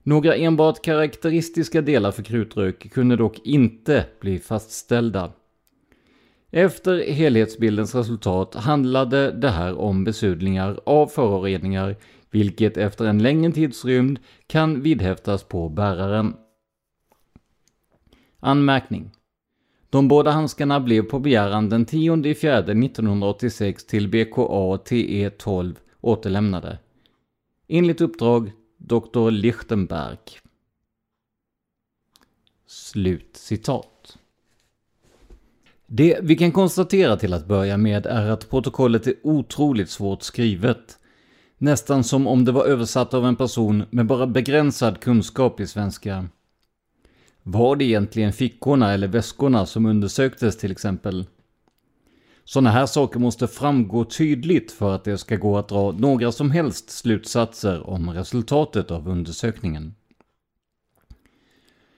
Några 0.09 0.35
enbart 0.35 0.81
karaktäristiska 0.81 1.81
delar 1.81 2.11
för 2.11 2.23
krutrök 2.23 2.91
kunde 2.91 3.15
dock 3.15 3.39
inte 3.39 4.05
bli 4.19 4.39
fastställda. 4.39 5.31
Efter 6.51 7.11
helhetsbildens 7.11 7.95
resultat 7.95 8.55
handlade 8.55 9.31
det 9.31 9.49
här 9.49 9.79
om 9.79 10.03
besudlingar 10.03 10.79
av 10.85 11.07
föroreningar, 11.07 11.95
vilket 12.31 12.77
efter 12.77 13.05
en 13.05 13.23
längre 13.23 13.51
tidsrymd 13.51 14.19
kan 14.47 14.81
vidhäftas 14.81 15.43
på 15.43 15.69
bäraren. 15.69 16.33
Anmärkning. 18.39 19.11
De 19.89 20.07
båda 20.07 20.31
handskarna 20.31 20.79
blev 20.79 21.01
på 21.01 21.19
begäran 21.19 21.69
den 21.69 21.85
10 21.85 22.35
fjärde 22.35 22.71
1986 22.71 23.85
till 23.85 24.07
BKA 24.07 24.77
TE 24.77 25.29
12 25.29 25.75
återlämnade. 26.01 26.77
Enligt 27.67 28.01
uppdrag 28.01 28.51
Dr. 28.79 29.31
Lichtenberg. 29.31 30.17
Slut 32.67 33.29
citat. 33.33 34.17
Det 35.87 36.19
vi 36.21 36.35
kan 36.35 36.51
konstatera 36.51 37.17
till 37.17 37.33
att 37.33 37.47
börja 37.47 37.77
med 37.77 38.05
är 38.05 38.29
att 38.29 38.49
protokollet 38.49 39.07
är 39.07 39.13
otroligt 39.23 39.89
svårt 39.89 40.23
skrivet. 40.23 40.97
Nästan 41.57 42.03
som 42.03 42.27
om 42.27 42.45
det 42.45 42.51
var 42.51 42.65
översatt 42.65 43.13
av 43.13 43.25
en 43.25 43.35
person 43.35 43.83
med 43.89 44.05
bara 44.05 44.27
begränsad 44.27 44.99
kunskap 44.99 45.59
i 45.59 45.67
svenska. 45.67 46.27
Var 47.43 47.75
det 47.75 47.85
egentligen 47.85 48.33
fickorna 48.33 48.93
eller 48.93 49.07
väskorna 49.07 49.65
som 49.65 49.85
undersöktes 49.85 50.57
till 50.57 50.71
exempel? 50.71 51.25
Sådana 52.49 52.71
här 52.71 52.85
saker 52.85 53.19
måste 53.19 53.47
framgå 53.47 54.05
tydligt 54.05 54.71
för 54.71 54.95
att 54.95 55.03
det 55.03 55.17
ska 55.17 55.35
gå 55.35 55.57
att 55.57 55.69
dra 55.69 55.91
några 55.91 56.31
som 56.31 56.51
helst 56.51 56.89
slutsatser 56.89 57.89
om 57.89 58.09
resultatet 58.09 58.91
av 58.91 59.07
undersökningen. 59.07 59.95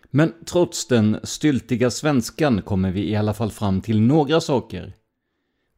Men 0.10 0.34
trots 0.46 0.88
den 0.88 1.20
styltiga 1.24 1.90
svenskan 1.90 2.62
kommer 2.62 2.92
vi 2.92 3.10
i 3.10 3.16
alla 3.16 3.34
fall 3.34 3.52
fram 3.52 3.82
till 3.82 4.02
några 4.02 4.42
saker. 4.42 4.94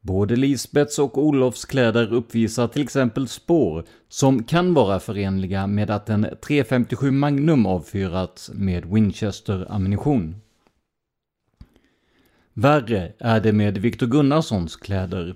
Både 0.01 0.35
Lisbets 0.35 0.99
och 0.99 1.17
Olofs 1.17 1.65
kläder 1.65 2.13
uppvisar 2.13 2.67
till 2.67 2.81
exempel 2.81 3.27
spår 3.27 3.85
som 4.09 4.43
kan 4.43 4.73
vara 4.73 4.99
förenliga 4.99 5.67
med 5.67 5.89
att 5.89 6.09
en 6.09 6.27
357 6.45 7.11
Magnum 7.11 7.65
avfyrats 7.65 8.51
med 8.53 8.85
Winchester-ammunition. 8.85 10.42
Värre 12.53 13.13
är 13.19 13.39
det 13.39 13.53
med 13.53 13.77
Viktor 13.77 14.07
Gunnarssons 14.07 14.75
kläder. 14.75 15.35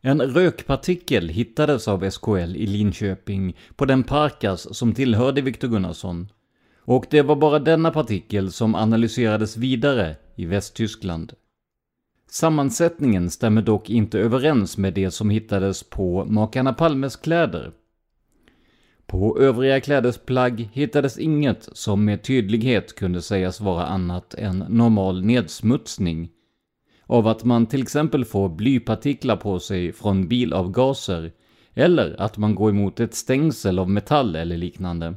En 0.00 0.22
rökpartikel 0.22 1.28
hittades 1.28 1.88
av 1.88 2.10
SKL 2.10 2.56
i 2.56 2.66
Linköping 2.66 3.56
på 3.76 3.84
den 3.84 4.02
parkas 4.02 4.76
som 4.76 4.94
tillhörde 4.94 5.40
Viktor 5.40 5.68
Gunnarsson. 5.68 6.28
Och 6.80 7.06
det 7.10 7.22
var 7.22 7.36
bara 7.36 7.58
denna 7.58 7.90
partikel 7.90 8.52
som 8.52 8.74
analyserades 8.74 9.56
vidare 9.56 10.16
i 10.34 10.46
Västtyskland. 10.46 11.32
Sammansättningen 12.30 13.30
stämmer 13.30 13.62
dock 13.62 13.90
inte 13.90 14.18
överens 14.18 14.78
med 14.78 14.94
det 14.94 15.10
som 15.10 15.30
hittades 15.30 15.82
på 15.82 16.24
makarna 16.24 16.72
Palmes 16.72 17.16
kläder. 17.16 17.72
På 19.06 19.38
övriga 19.40 19.80
klädesplagg 19.80 20.68
hittades 20.72 21.18
inget 21.18 21.68
som 21.72 22.04
med 22.04 22.22
tydlighet 22.22 22.94
kunde 22.94 23.22
sägas 23.22 23.60
vara 23.60 23.86
annat 23.86 24.34
än 24.34 24.58
normal 24.58 25.24
nedsmutsning. 25.24 26.30
Av 27.06 27.26
att 27.26 27.44
man 27.44 27.66
till 27.66 27.82
exempel 27.82 28.24
får 28.24 28.48
blypartiklar 28.48 29.36
på 29.36 29.60
sig 29.60 29.92
från 29.92 30.28
bilavgaser 30.28 31.32
eller 31.74 32.20
att 32.20 32.36
man 32.36 32.54
går 32.54 32.70
emot 32.70 33.00
ett 33.00 33.14
stängsel 33.14 33.78
av 33.78 33.90
metall 33.90 34.36
eller 34.36 34.56
liknande. 34.56 35.14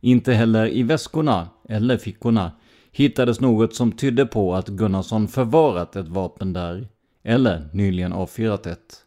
Inte 0.00 0.32
heller 0.32 0.68
i 0.68 0.82
väskorna 0.82 1.48
eller 1.68 1.96
fickorna 1.96 2.52
hittades 2.92 3.40
något 3.40 3.74
som 3.74 3.92
tydde 3.92 4.26
på 4.26 4.54
att 4.54 4.68
Gunnarsson 4.68 5.28
förvarat 5.28 5.96
ett 5.96 6.08
vapen 6.08 6.52
där, 6.52 6.88
eller 7.22 7.68
nyligen 7.72 8.12
avfyrat 8.12 8.66
ett. 8.66 9.04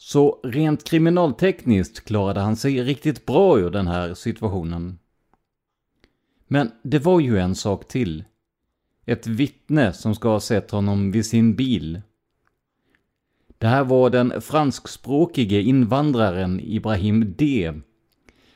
Så 0.00 0.40
rent 0.42 0.84
kriminaltekniskt 0.84 2.04
klarade 2.04 2.40
han 2.40 2.56
sig 2.56 2.82
riktigt 2.82 3.26
bra 3.26 3.58
ur 3.58 3.70
den 3.70 3.86
här 3.86 4.14
situationen. 4.14 4.98
Men 6.46 6.70
det 6.82 6.98
var 6.98 7.20
ju 7.20 7.38
en 7.38 7.54
sak 7.54 7.88
till. 7.88 8.24
Ett 9.06 9.26
vittne 9.26 9.92
som 9.92 10.14
ska 10.14 10.28
ha 10.28 10.40
sett 10.40 10.70
honom 10.70 11.12
vid 11.12 11.26
sin 11.26 11.54
bil. 11.54 12.00
Det 13.58 13.66
här 13.66 13.84
var 13.84 14.10
den 14.10 14.40
franskspråkige 14.40 15.62
invandraren 15.62 16.60
Ibrahim 16.60 17.34
D. 17.38 17.72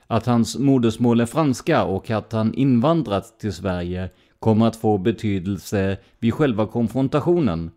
Att 0.07 0.27
hans 0.27 0.59
modersmål 0.59 1.21
är 1.21 1.27
franska 1.27 1.85
och 1.85 2.11
att 2.11 2.33
han 2.33 2.55
invandrat 2.55 3.39
till 3.41 3.53
Sverige 3.53 4.11
kommer 4.39 4.67
att 4.67 4.77
få 4.77 4.99
betydelse 4.99 5.99
vid 6.19 6.35
själva 6.35 6.67
konfrontationen 6.67 7.71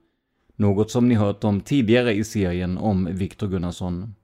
något 0.56 0.91
som 0.91 1.08
ni 1.08 1.16
hört 1.16 1.43
om 1.43 1.62
tidigare 1.62 2.14
i 2.14 2.24
serien 2.24 2.78
om 2.78 3.10
Viktor 3.12 3.47
Gunnarsson. 3.47 4.16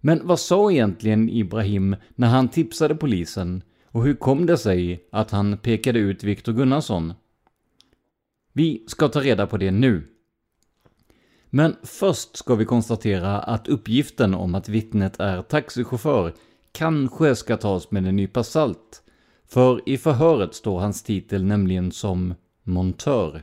Men 0.00 0.26
vad 0.26 0.40
sa 0.40 0.70
egentligen 0.70 1.28
Ibrahim 1.28 1.96
när 2.14 2.28
han 2.28 2.48
tipsade 2.48 2.94
polisen 2.94 3.62
och 3.86 4.04
hur 4.04 4.14
kom 4.14 4.46
det 4.46 4.58
sig 4.58 5.08
att 5.12 5.30
han 5.30 5.58
pekade 5.58 5.98
ut 5.98 6.24
Viktor 6.24 6.52
Gunnarsson? 6.52 7.12
Vi 8.52 8.84
ska 8.86 9.08
ta 9.08 9.20
reda 9.20 9.46
på 9.46 9.56
det 9.56 9.70
nu. 9.70 10.08
Men 11.50 11.76
först 11.82 12.36
ska 12.36 12.54
vi 12.54 12.64
konstatera 12.64 13.38
att 13.38 13.68
uppgiften 13.68 14.34
om 14.34 14.54
att 14.54 14.68
vittnet 14.68 15.20
är 15.20 15.42
taxichaufför 15.42 16.32
kanske 16.72 17.34
ska 17.34 17.56
tas 17.56 17.90
med 17.90 18.06
en 18.06 18.16
nypa 18.16 18.44
salt. 18.44 19.02
För 19.46 19.88
i 19.88 19.98
förhöret 19.98 20.54
står 20.54 20.80
hans 20.80 21.02
titel 21.02 21.44
nämligen 21.44 21.92
som 21.92 22.34
montör. 22.62 23.42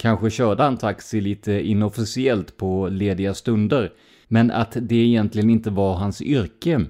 Kanske 0.00 0.30
körde 0.30 0.62
han 0.62 0.76
taxi 0.76 1.20
lite 1.20 1.52
inofficiellt 1.52 2.56
på 2.56 2.88
lediga 2.88 3.34
stunder, 3.34 3.92
men 4.28 4.50
att 4.50 4.76
det 4.80 4.94
egentligen 4.94 5.50
inte 5.50 5.70
var 5.70 5.94
hans 5.94 6.22
yrke. 6.22 6.86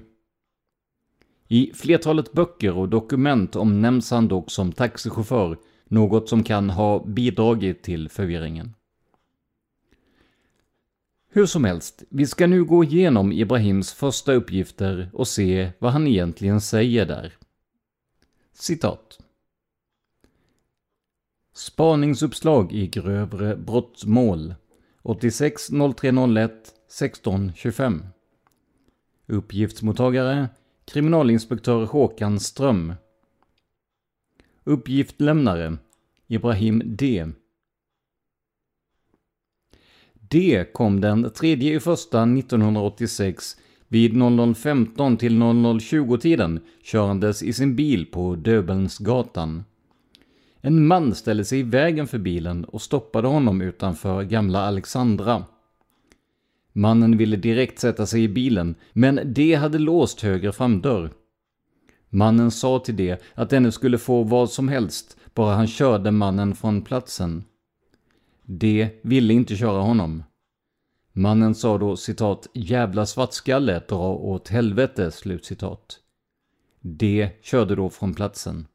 I 1.47 1.71
flertalet 1.73 2.33
böcker 2.33 2.77
och 2.77 2.89
dokument 2.89 3.55
omnämns 3.55 4.11
han 4.11 4.27
dock 4.27 4.51
som 4.51 4.71
taxichaufför, 4.71 5.57
något 5.85 6.29
som 6.29 6.43
kan 6.43 6.69
ha 6.69 7.05
bidragit 7.05 7.83
till 7.83 8.09
förvirringen. 8.09 8.73
Hur 11.31 11.45
som 11.45 11.63
helst, 11.63 12.03
vi 12.09 12.25
ska 12.27 12.47
nu 12.47 12.63
gå 12.63 12.83
igenom 12.83 13.31
Ibrahims 13.31 13.93
första 13.93 14.33
uppgifter 14.33 15.09
och 15.13 15.27
se 15.27 15.71
vad 15.79 15.91
han 15.91 16.07
egentligen 16.07 16.61
säger 16.61 17.05
där. 17.05 17.33
Citat. 18.53 19.17
Spaningsuppslag 21.53 22.73
i 22.73 22.87
grövre 22.87 23.55
brottmål. 23.55 24.55
86 25.01 25.69
0301 25.95 26.51
16 26.87 27.51
25 27.55 28.03
Uppgiftsmottagare 29.27 30.49
Kriminalinspektör 30.85 31.85
Håkan 31.85 32.39
Ström. 32.39 32.93
Uppgiftlämnare 34.63 35.77
Ibrahim 36.27 36.81
D. 36.85 37.27
D 40.13 40.65
kom 40.73 41.01
den 41.01 41.31
3 41.31 41.75
i 41.75 41.79
första 41.79 42.23
1986 42.23 43.57
vid 43.87 44.13
00.15 44.13 45.17
till 45.17 45.41
00.20-tiden 45.41 46.59
körandes 46.83 47.43
i 47.43 47.53
sin 47.53 47.75
bil 47.75 48.05
på 48.05 48.35
Döbelnsgatan. 48.35 49.63
En 50.61 50.87
man 50.87 51.15
ställde 51.15 51.45
sig 51.45 51.59
i 51.59 51.63
vägen 51.63 52.07
för 52.07 52.17
bilen 52.17 52.65
och 52.65 52.81
stoppade 52.81 53.27
honom 53.27 53.61
utanför 53.61 54.23
Gamla 54.23 54.59
Alexandra. 54.61 55.45
Mannen 56.73 57.17
ville 57.17 57.37
direkt 57.37 57.79
sätta 57.79 58.05
sig 58.05 58.23
i 58.23 58.27
bilen, 58.27 58.75
men 58.93 59.19
det 59.25 59.55
hade 59.55 59.79
låst 59.79 60.21
höger 60.21 60.51
framdörr. 60.51 61.11
Mannen 62.09 62.51
sa 62.51 62.79
till 62.79 62.95
det 62.95 63.23
att 63.35 63.49
denne 63.49 63.71
skulle 63.71 63.97
få 63.97 64.23
vad 64.23 64.49
som 64.49 64.67
helst, 64.67 65.17
bara 65.33 65.55
han 65.55 65.67
körde 65.67 66.11
mannen 66.11 66.55
från 66.55 66.81
platsen. 66.81 67.43
Det 68.43 68.89
ville 69.01 69.33
inte 69.33 69.55
köra 69.55 69.81
honom. 69.81 70.23
Mannen 71.13 71.55
sa 71.55 71.77
då 71.77 71.97
citat 71.97 72.47
”jävla 72.53 73.05
svartskalle, 73.05 73.81
dra 73.87 74.13
åt 74.13 74.47
helvete”, 74.47 75.11
slutcitat. 75.11 75.99
Det 76.81 77.31
körde 77.41 77.75
då 77.75 77.89
från 77.89 78.13
platsen. 78.13 78.67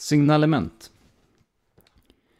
Signalement 0.00 0.90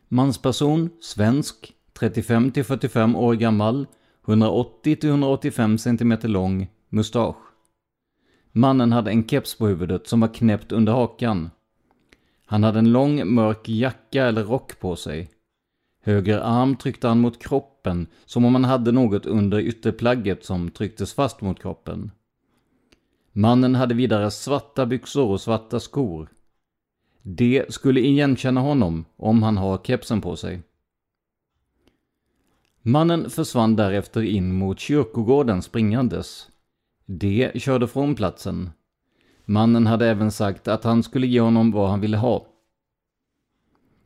Mansperson, 0.08 0.90
svensk, 1.00 1.74
35 1.92 2.52
45 2.64 3.16
år 3.16 3.34
gammal, 3.34 3.86
180 4.26 4.98
185 5.04 5.78
cm 5.78 6.18
lång, 6.22 6.68
mustasch. 6.88 7.36
Mannen 8.52 8.92
hade 8.92 9.10
en 9.10 9.28
keps 9.28 9.54
på 9.54 9.66
huvudet 9.66 10.08
som 10.08 10.20
var 10.20 10.34
knäppt 10.34 10.72
under 10.72 10.92
hakan. 10.92 11.50
Han 12.46 12.64
hade 12.64 12.78
en 12.78 12.92
lång 12.92 13.34
mörk 13.34 13.68
jacka 13.68 14.24
eller 14.24 14.44
rock 14.44 14.80
på 14.80 14.96
sig. 14.96 15.30
Höger 16.02 16.38
arm 16.38 16.76
tryckte 16.76 17.08
han 17.08 17.20
mot 17.20 17.42
kroppen 17.42 18.06
som 18.24 18.44
om 18.44 18.54
han 18.54 18.64
hade 18.64 18.92
något 18.92 19.26
under 19.26 19.60
ytterplagget 19.60 20.44
som 20.44 20.70
trycktes 20.70 21.14
fast 21.14 21.40
mot 21.40 21.62
kroppen. 21.62 22.10
Mannen 23.32 23.74
hade 23.74 23.94
vidare 23.94 24.30
svarta 24.30 24.86
byxor 24.86 25.28
och 25.28 25.40
svarta 25.40 25.80
skor. 25.80 26.28
Det 27.22 27.74
skulle 27.74 28.00
igenkänna 28.00 28.60
honom 28.60 29.04
om 29.16 29.42
han 29.42 29.56
har 29.56 29.78
kepsen 29.78 30.20
på 30.20 30.36
sig. 30.36 30.62
Mannen 32.82 33.30
försvann 33.30 33.76
därefter 33.76 34.22
in 34.22 34.52
mot 34.52 34.80
kyrkogården 34.80 35.62
springandes. 35.62 36.48
Det 37.06 37.62
körde 37.62 37.88
från 37.88 38.14
platsen. 38.14 38.70
Mannen 39.44 39.86
hade 39.86 40.06
även 40.06 40.32
sagt 40.32 40.68
att 40.68 40.84
han 40.84 41.02
skulle 41.02 41.26
ge 41.26 41.40
honom 41.40 41.72
vad 41.72 41.90
han 41.90 42.00
ville 42.00 42.16
ha. 42.16 42.46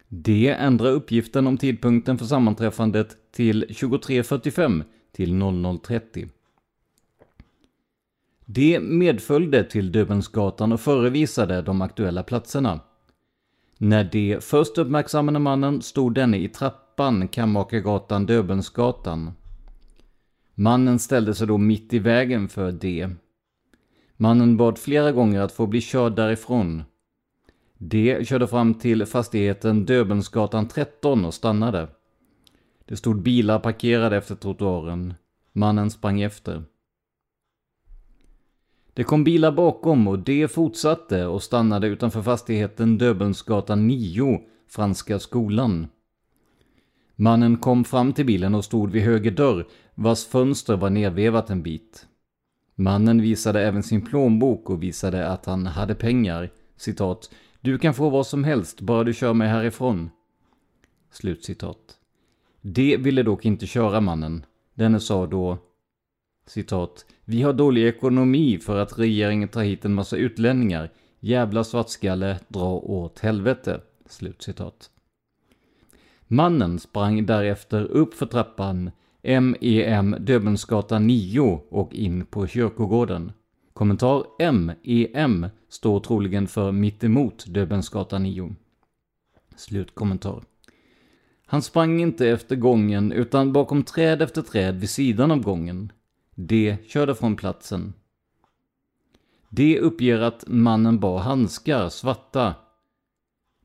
Det 0.08 0.48
ändrar 0.48 0.90
uppgiften 0.90 1.46
om 1.46 1.58
tidpunkten 1.58 2.18
för 2.18 2.24
sammanträffandet 2.24 3.16
till 3.32 3.64
23.45 3.64 4.84
till 5.12 5.32
00.30. 5.32 6.28
Det 8.46 8.80
medföljde 8.80 9.64
till 9.64 9.92
Döbelnsgatan 9.92 10.72
och 10.72 10.80
förevisade 10.80 11.62
de 11.62 11.82
aktuella 11.82 12.22
platserna. 12.22 12.80
När 13.78 14.04
de 14.04 14.40
först 14.40 14.78
uppmärksammade 14.78 15.38
mannen 15.38 15.82
stod 15.82 16.14
denne 16.14 16.36
i 16.36 16.48
trappan 16.48 17.28
Kammakargatan 17.28 18.26
Döbelnsgatan. 18.26 19.32
Mannen 20.54 20.98
ställde 20.98 21.34
sig 21.34 21.46
då 21.46 21.58
mitt 21.58 21.92
i 21.92 21.98
vägen 21.98 22.48
för 22.48 22.72
D. 22.72 23.10
Mannen 24.16 24.56
bad 24.56 24.78
flera 24.78 25.12
gånger 25.12 25.40
att 25.40 25.52
få 25.52 25.66
bli 25.66 25.80
körd 25.80 26.16
därifrån. 26.16 26.82
De 27.78 28.24
körde 28.24 28.46
fram 28.46 28.74
till 28.74 29.06
fastigheten 29.06 29.84
Döbelnsgatan 29.84 30.68
13 30.68 31.24
och 31.24 31.34
stannade. 31.34 31.88
Det 32.84 32.96
stod 32.96 33.22
bilar 33.22 33.58
parkerade 33.58 34.16
efter 34.16 34.34
trottoaren. 34.34 35.14
Mannen 35.52 35.90
sprang 35.90 36.20
efter. 36.20 36.62
Det 38.94 39.04
kom 39.04 39.24
bilar 39.24 39.52
bakom 39.52 40.08
och 40.08 40.18
de 40.18 40.48
fortsatte 40.48 41.26
och 41.26 41.42
stannade 41.42 41.86
utanför 41.86 42.22
fastigheten 42.22 42.98
Döbelnsgatan 42.98 43.86
9, 43.86 44.40
Franska 44.68 45.18
skolan. 45.18 45.86
Mannen 47.16 47.56
kom 47.56 47.84
fram 47.84 48.12
till 48.12 48.26
bilen 48.26 48.54
och 48.54 48.64
stod 48.64 48.90
vid 48.90 49.02
höger 49.02 49.30
dörr, 49.30 49.66
vars 49.94 50.24
fönster 50.24 50.76
var 50.76 50.90
nedvevat 50.90 51.50
en 51.50 51.62
bit. 51.62 52.06
Mannen 52.74 53.22
visade 53.22 53.62
även 53.62 53.82
sin 53.82 54.02
plånbok 54.02 54.70
och 54.70 54.82
visade 54.82 55.28
att 55.28 55.46
han 55.46 55.66
hade 55.66 55.94
pengar. 55.94 56.50
Citat. 56.76 57.30
Du 57.60 57.78
kan 57.78 57.94
få 57.94 58.10
vad 58.10 58.26
som 58.26 58.44
helst, 58.44 58.80
bara 58.80 59.04
du 59.04 59.14
kör 59.14 59.32
mig 59.32 59.48
härifrån. 59.48 60.10
Slutcitat. 61.10 61.78
Det 62.60 62.96
ville 62.96 63.22
dock 63.22 63.44
inte 63.44 63.66
köra 63.66 64.00
mannen. 64.00 64.44
Denne 64.74 65.00
sa 65.00 65.26
då 65.26 65.58
citat. 66.46 67.06
Vi 67.24 67.42
har 67.42 67.52
dålig 67.52 67.86
ekonomi 67.86 68.58
för 68.58 68.78
att 68.78 68.98
regeringen 68.98 69.48
tar 69.48 69.62
hit 69.62 69.84
en 69.84 69.94
massa 69.94 70.16
utlänningar. 70.16 70.90
Jävla 71.20 71.64
svartskalle, 71.64 72.38
dra 72.48 72.72
åt 72.72 73.18
helvete. 73.18 73.80
Slutcitat. 74.06 74.90
Mannen 76.26 76.78
sprang 76.78 77.26
därefter 77.26 77.84
upp 77.84 78.14
för 78.14 78.26
trappan 78.26 78.90
MEM 79.22 80.16
Döbelnsgatan 80.20 81.06
9 81.06 81.60
och 81.68 81.94
in 81.94 82.26
på 82.26 82.46
kyrkogården. 82.46 83.32
Kommentar 83.72 84.24
MEM 84.52 85.46
står 85.68 86.00
troligen 86.00 86.46
för 86.46 86.72
mittemot 86.72 87.44
Döbelnsgatan 87.46 88.22
9. 88.22 88.54
Slutkommentar. 89.56 90.42
Han 91.46 91.62
sprang 91.62 92.00
inte 92.00 92.28
efter 92.28 92.56
gången 92.56 93.12
utan 93.12 93.52
bakom 93.52 93.82
träd 93.82 94.22
efter 94.22 94.42
träd 94.42 94.80
vid 94.80 94.90
sidan 94.90 95.30
av 95.30 95.42
gången. 95.42 95.92
De 96.34 96.76
körde 96.86 97.14
från 97.14 97.36
platsen. 97.36 97.94
De 99.48 99.78
uppger 99.78 100.20
att 100.20 100.44
mannen 100.46 101.00
bar 101.00 101.18
handskar, 101.18 101.88
svarta. 101.88 102.54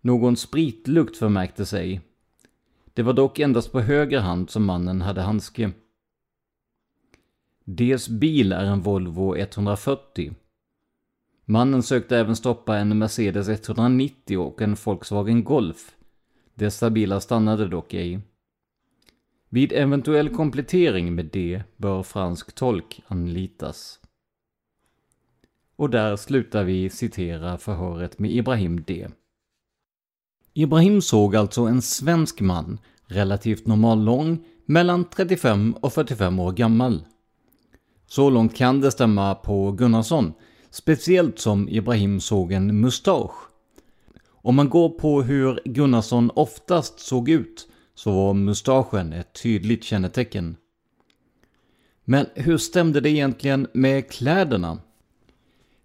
Någon 0.01 0.37
spritlukt 0.37 1.17
förmärkte 1.17 1.65
sig. 1.65 2.01
Det 2.93 3.03
var 3.03 3.13
dock 3.13 3.39
endast 3.39 3.71
på 3.71 3.79
höger 3.79 4.19
hand 4.19 4.49
som 4.49 4.65
mannen 4.65 5.01
hade 5.01 5.21
handske. 5.21 5.71
Dels 7.63 8.09
bil 8.09 8.51
är 8.51 8.65
en 8.65 8.81
Volvo 8.81 9.35
140. 9.35 10.33
Mannen 11.45 11.83
sökte 11.83 12.17
även 12.17 12.35
stoppa 12.35 12.77
en 12.77 12.97
Mercedes 12.97 13.49
190 13.49 14.37
och 14.37 14.61
en 14.61 14.75
Volkswagen 14.85 15.43
Golf. 15.43 15.95
Dessa 16.53 16.89
bilar 16.89 17.19
stannade 17.19 17.67
dock 17.67 17.93
ej. 17.93 18.19
Vid 19.51 19.73
eventuell 19.73 20.29
komplettering 20.29 21.15
med 21.15 21.25
det 21.25 21.63
bör 21.77 22.03
fransk 22.03 22.55
tolk 22.55 23.01
anlitas. 23.07 23.99
Och 25.75 25.89
där 25.89 26.15
slutar 26.15 26.63
vi 26.63 26.89
citera 26.89 27.57
förhöret 27.57 28.19
med 28.19 28.31
Ibrahim 28.31 28.83
D. 28.83 29.07
Ibrahim 30.53 31.01
såg 31.01 31.35
alltså 31.35 31.61
en 31.61 31.81
svensk 31.81 32.41
man, 32.41 32.79
relativt 33.05 33.67
normal 33.67 34.03
lång, 34.03 34.45
mellan 34.65 35.09
35 35.09 35.73
och 35.73 35.93
45 35.93 36.39
år 36.39 36.51
gammal. 36.51 37.05
Så 38.07 38.29
långt 38.29 38.55
kan 38.55 38.81
det 38.81 38.91
stämma 38.91 39.35
på 39.35 39.71
Gunnarsson, 39.71 40.33
speciellt 40.69 41.39
som 41.39 41.69
Ibrahim 41.69 42.19
såg 42.19 42.51
en 42.51 42.79
mustasch. 42.81 43.49
Om 44.27 44.55
man 44.55 44.69
går 44.69 44.89
på 44.89 45.21
hur 45.21 45.59
Gunnarsson 45.65 46.31
oftast 46.35 46.99
såg 46.99 47.29
ut 47.29 47.68
så 47.99 48.11
var 48.11 48.33
mustaschen 48.33 49.13
ett 49.13 49.33
tydligt 49.43 49.83
kännetecken. 49.83 50.55
Men 52.05 52.25
hur 52.35 52.57
stämde 52.57 53.01
det 53.01 53.09
egentligen 53.09 53.67
med 53.73 54.11
kläderna? 54.11 54.79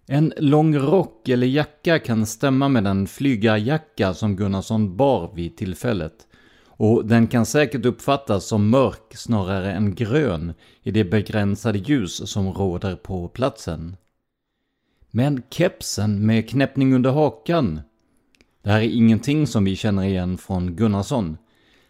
En 0.05 0.33
lång 0.37 0.77
rock 0.77 1.29
eller 1.29 1.47
jacka 1.47 1.99
kan 1.99 2.25
stämma 2.25 2.69
med 2.69 2.83
den 2.83 3.07
flygarjacka 3.07 4.13
som 4.13 4.35
Gunnarsson 4.35 4.97
bar 4.97 5.31
vid 5.35 5.57
tillfället. 5.57 6.27
Och 6.65 7.05
den 7.05 7.27
kan 7.27 7.45
säkert 7.45 7.85
uppfattas 7.85 8.45
som 8.45 8.69
mörk 8.69 9.15
snarare 9.15 9.73
än 9.73 9.95
grön 9.95 10.53
i 10.83 10.91
det 10.91 11.03
begränsade 11.03 11.77
ljus 11.77 12.31
som 12.31 12.53
råder 12.53 12.95
på 12.95 13.27
platsen. 13.27 13.97
Men 15.11 15.43
kepsen 15.49 16.25
med 16.25 16.49
knäppning 16.49 16.93
under 16.93 17.11
hakan? 17.11 17.81
Det 18.61 18.69
här 18.69 18.79
är 18.79 18.89
ingenting 18.89 19.47
som 19.47 19.63
vi 19.63 19.75
känner 19.75 20.03
igen 20.03 20.37
från 20.37 20.75
Gunnarsson. 20.75 21.37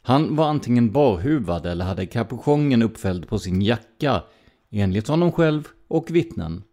Han 0.08 0.36
var 0.36 0.47
antingen 0.47 0.91
barhuvad 0.91 1.66
eller 1.66 1.86
hade 1.86 2.06
kapuschongen 2.06 2.82
uppfälld 2.82 3.28
på 3.28 3.39
sin 3.39 3.62
jacka, 3.62 4.24
enligt 4.70 5.08
honom 5.08 5.32
själv 5.32 5.68
och 5.88 6.12
vittnen. 6.12 6.64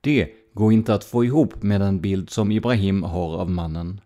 Det 0.00 0.28
går 0.54 0.72
inte 0.72 0.94
att 0.94 1.04
få 1.04 1.24
ihop 1.24 1.62
med 1.62 1.80
den 1.80 2.00
bild 2.00 2.30
som 2.30 2.52
Ibrahim 2.52 3.02
har 3.02 3.36
av 3.36 3.50
mannen. 3.50 4.00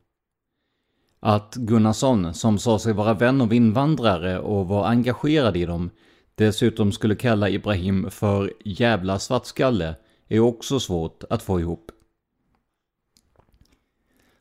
Att 1.20 1.54
Gunnarsson, 1.54 2.34
som 2.34 2.58
sa 2.58 2.78
sig 2.78 2.92
vara 2.92 3.14
vän 3.14 3.40
av 3.40 3.52
invandrare 3.52 4.38
och 4.38 4.68
var 4.68 4.86
engagerad 4.86 5.56
i 5.56 5.64
dem, 5.64 5.90
dessutom 6.34 6.92
skulle 6.92 7.16
kalla 7.16 7.50
Ibrahim 7.50 8.10
för 8.10 8.52
jävla 8.64 9.18
svartskalle 9.18 9.94
är 10.28 10.40
också 10.40 10.80
svårt 10.80 11.24
att 11.30 11.42
få 11.42 11.60
ihop. 11.60 11.90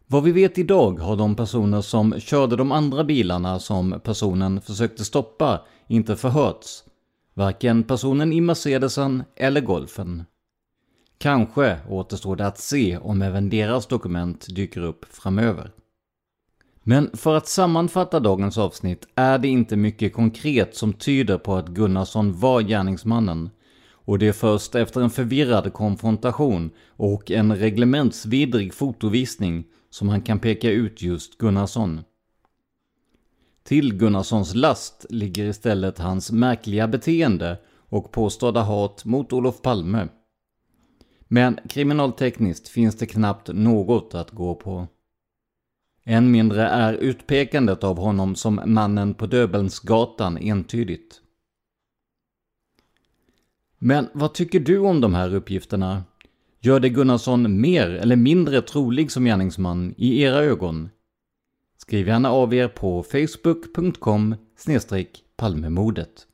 Vad 0.10 0.24
vi 0.24 0.32
vet 0.32 0.58
idag 0.58 1.00
har 1.00 1.16
de 1.16 1.36
personer 1.36 1.82
som 1.82 2.20
körde 2.20 2.56
de 2.56 2.72
andra 2.72 3.04
bilarna 3.04 3.60
som 3.60 4.00
personen 4.04 4.62
försökte 4.62 5.06
stoppa 5.06 5.62
inte 5.88 6.16
förhörts. 6.16 6.84
Varken 7.34 7.84
personen 7.84 8.34
i 8.34 8.42
Mercedesen 8.42 9.24
eller 9.36 9.62
Golfen. 9.62 10.24
Kanske 11.18 11.78
återstår 11.90 12.36
det 12.36 12.48
att 12.48 12.60
se 12.60 12.98
om 12.98 13.22
även 13.22 13.50
deras 13.50 13.88
dokument 13.88 14.56
dyker 14.56 14.82
upp 14.82 15.06
framöver. 15.10 15.72
Men 16.84 17.10
för 17.14 17.36
att 17.36 17.48
sammanfatta 17.48 18.20
dagens 18.20 18.58
avsnitt 18.58 19.08
är 19.16 19.38
det 19.38 19.48
inte 19.48 19.76
mycket 19.76 20.14
konkret 20.14 20.76
som 20.76 20.94
tyder 20.94 21.38
på 21.38 21.56
att 21.56 21.68
Gunnarsson 21.68 22.40
var 22.40 22.62
gärningsmannen. 22.62 23.50
Och 23.92 24.20
det 24.20 24.28
är 24.28 24.34
först 24.34 24.76
efter 24.76 25.02
en 25.02 25.10
förvirrad 25.10 25.74
konfrontation 25.74 26.70
och 26.88 27.32
en 27.32 27.56
reglementsvidrig 27.56 28.74
fotovisning 28.74 29.66
som 29.90 30.10
han 30.10 30.22
kan 30.22 30.40
peka 30.40 30.72
ut 30.72 31.02
just 31.02 31.38
Gunnarsson. 31.38 32.02
Till 33.64 33.94
Gunnarssons 33.94 34.56
last 34.56 35.06
ligger 35.10 35.46
istället 35.46 36.00
hans 36.00 36.32
märkliga 36.32 36.88
beteende 36.88 37.58
och 37.90 38.12
påstådda 38.12 38.62
hat 38.62 39.06
mot 39.06 39.34
Olof 39.34 39.62
Palme. 39.62 40.08
Men 41.28 41.60
kriminaltekniskt 41.70 42.68
finns 42.68 42.96
det 42.96 43.06
knappt 43.06 43.48
något 43.54 44.16
att 44.16 44.32
gå 44.32 44.56
på. 44.56 44.88
Än 46.04 46.32
mindre 46.32 46.68
är 46.68 46.94
utpekandet 46.94 47.84
av 47.84 47.98
honom 47.98 48.36
som 48.36 48.62
mannen 48.66 49.14
på 49.14 49.26
Döbelnsgatan 49.26 50.38
entydigt. 50.38 51.22
Men 53.78 54.10
vad 54.14 54.34
tycker 54.34 54.60
du 54.60 54.80
om 54.80 55.02
de 55.02 55.14
här 55.14 55.36
uppgifterna? 55.36 56.04
Gör 56.68 56.80
det 56.80 56.90
Gunnarsson 56.90 57.62
mer 57.62 57.90
eller 57.90 58.16
mindre 58.16 58.62
trolig 58.62 59.12
som 59.12 59.26
gärningsman 59.26 59.94
i 59.98 60.22
era 60.22 60.44
ögon? 60.44 60.90
Skriv 61.78 62.08
gärna 62.08 62.32
av 62.32 62.54
er 62.54 62.68
på 62.68 63.04
facebook.com 63.04 64.36
palmemordet. 65.36 66.28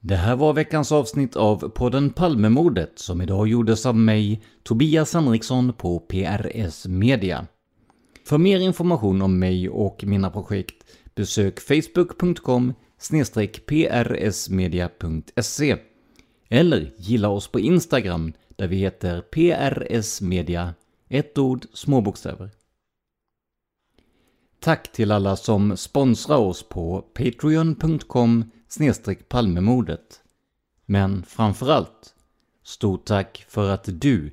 Det 0.00 0.16
här 0.16 0.36
var 0.36 0.52
veckans 0.52 0.92
avsnitt 0.92 1.36
av 1.36 1.68
podden 1.68 2.10
Palmemordet 2.10 2.98
som 2.98 3.22
idag 3.22 3.48
gjordes 3.48 3.86
av 3.86 3.96
mig, 3.96 4.42
Tobias 4.62 5.14
Henriksson 5.14 5.72
på 5.72 5.98
PRS 5.98 6.86
Media. 6.86 7.46
För 8.24 8.38
mer 8.38 8.60
information 8.60 9.22
om 9.22 9.38
mig 9.38 9.68
och 9.68 10.04
mina 10.06 10.30
projekt 10.30 10.84
besök 11.14 11.60
facebook.com 11.60 12.72
prsmedia.se 13.66 15.76
eller 16.48 16.92
gilla 16.96 17.28
oss 17.28 17.48
på 17.48 17.60
Instagram 17.60 18.32
där 18.56 18.68
vi 18.68 18.76
heter 18.76 19.20
prsmedia, 19.20 20.74
ett 21.08 21.38
ord, 21.38 21.66
små 21.72 22.00
bokstäver. 22.00 22.50
Tack 24.60 24.92
till 24.92 25.12
alla 25.12 25.36
som 25.36 25.76
sponsrar 25.76 26.38
oss 26.38 26.68
på 26.68 27.02
patreon.com 27.02 28.50
palmemordet. 29.28 30.20
Men 30.86 31.22
framförallt, 31.22 32.14
stort 32.62 33.04
tack 33.04 33.44
för 33.48 33.70
att 33.70 34.00
du 34.00 34.32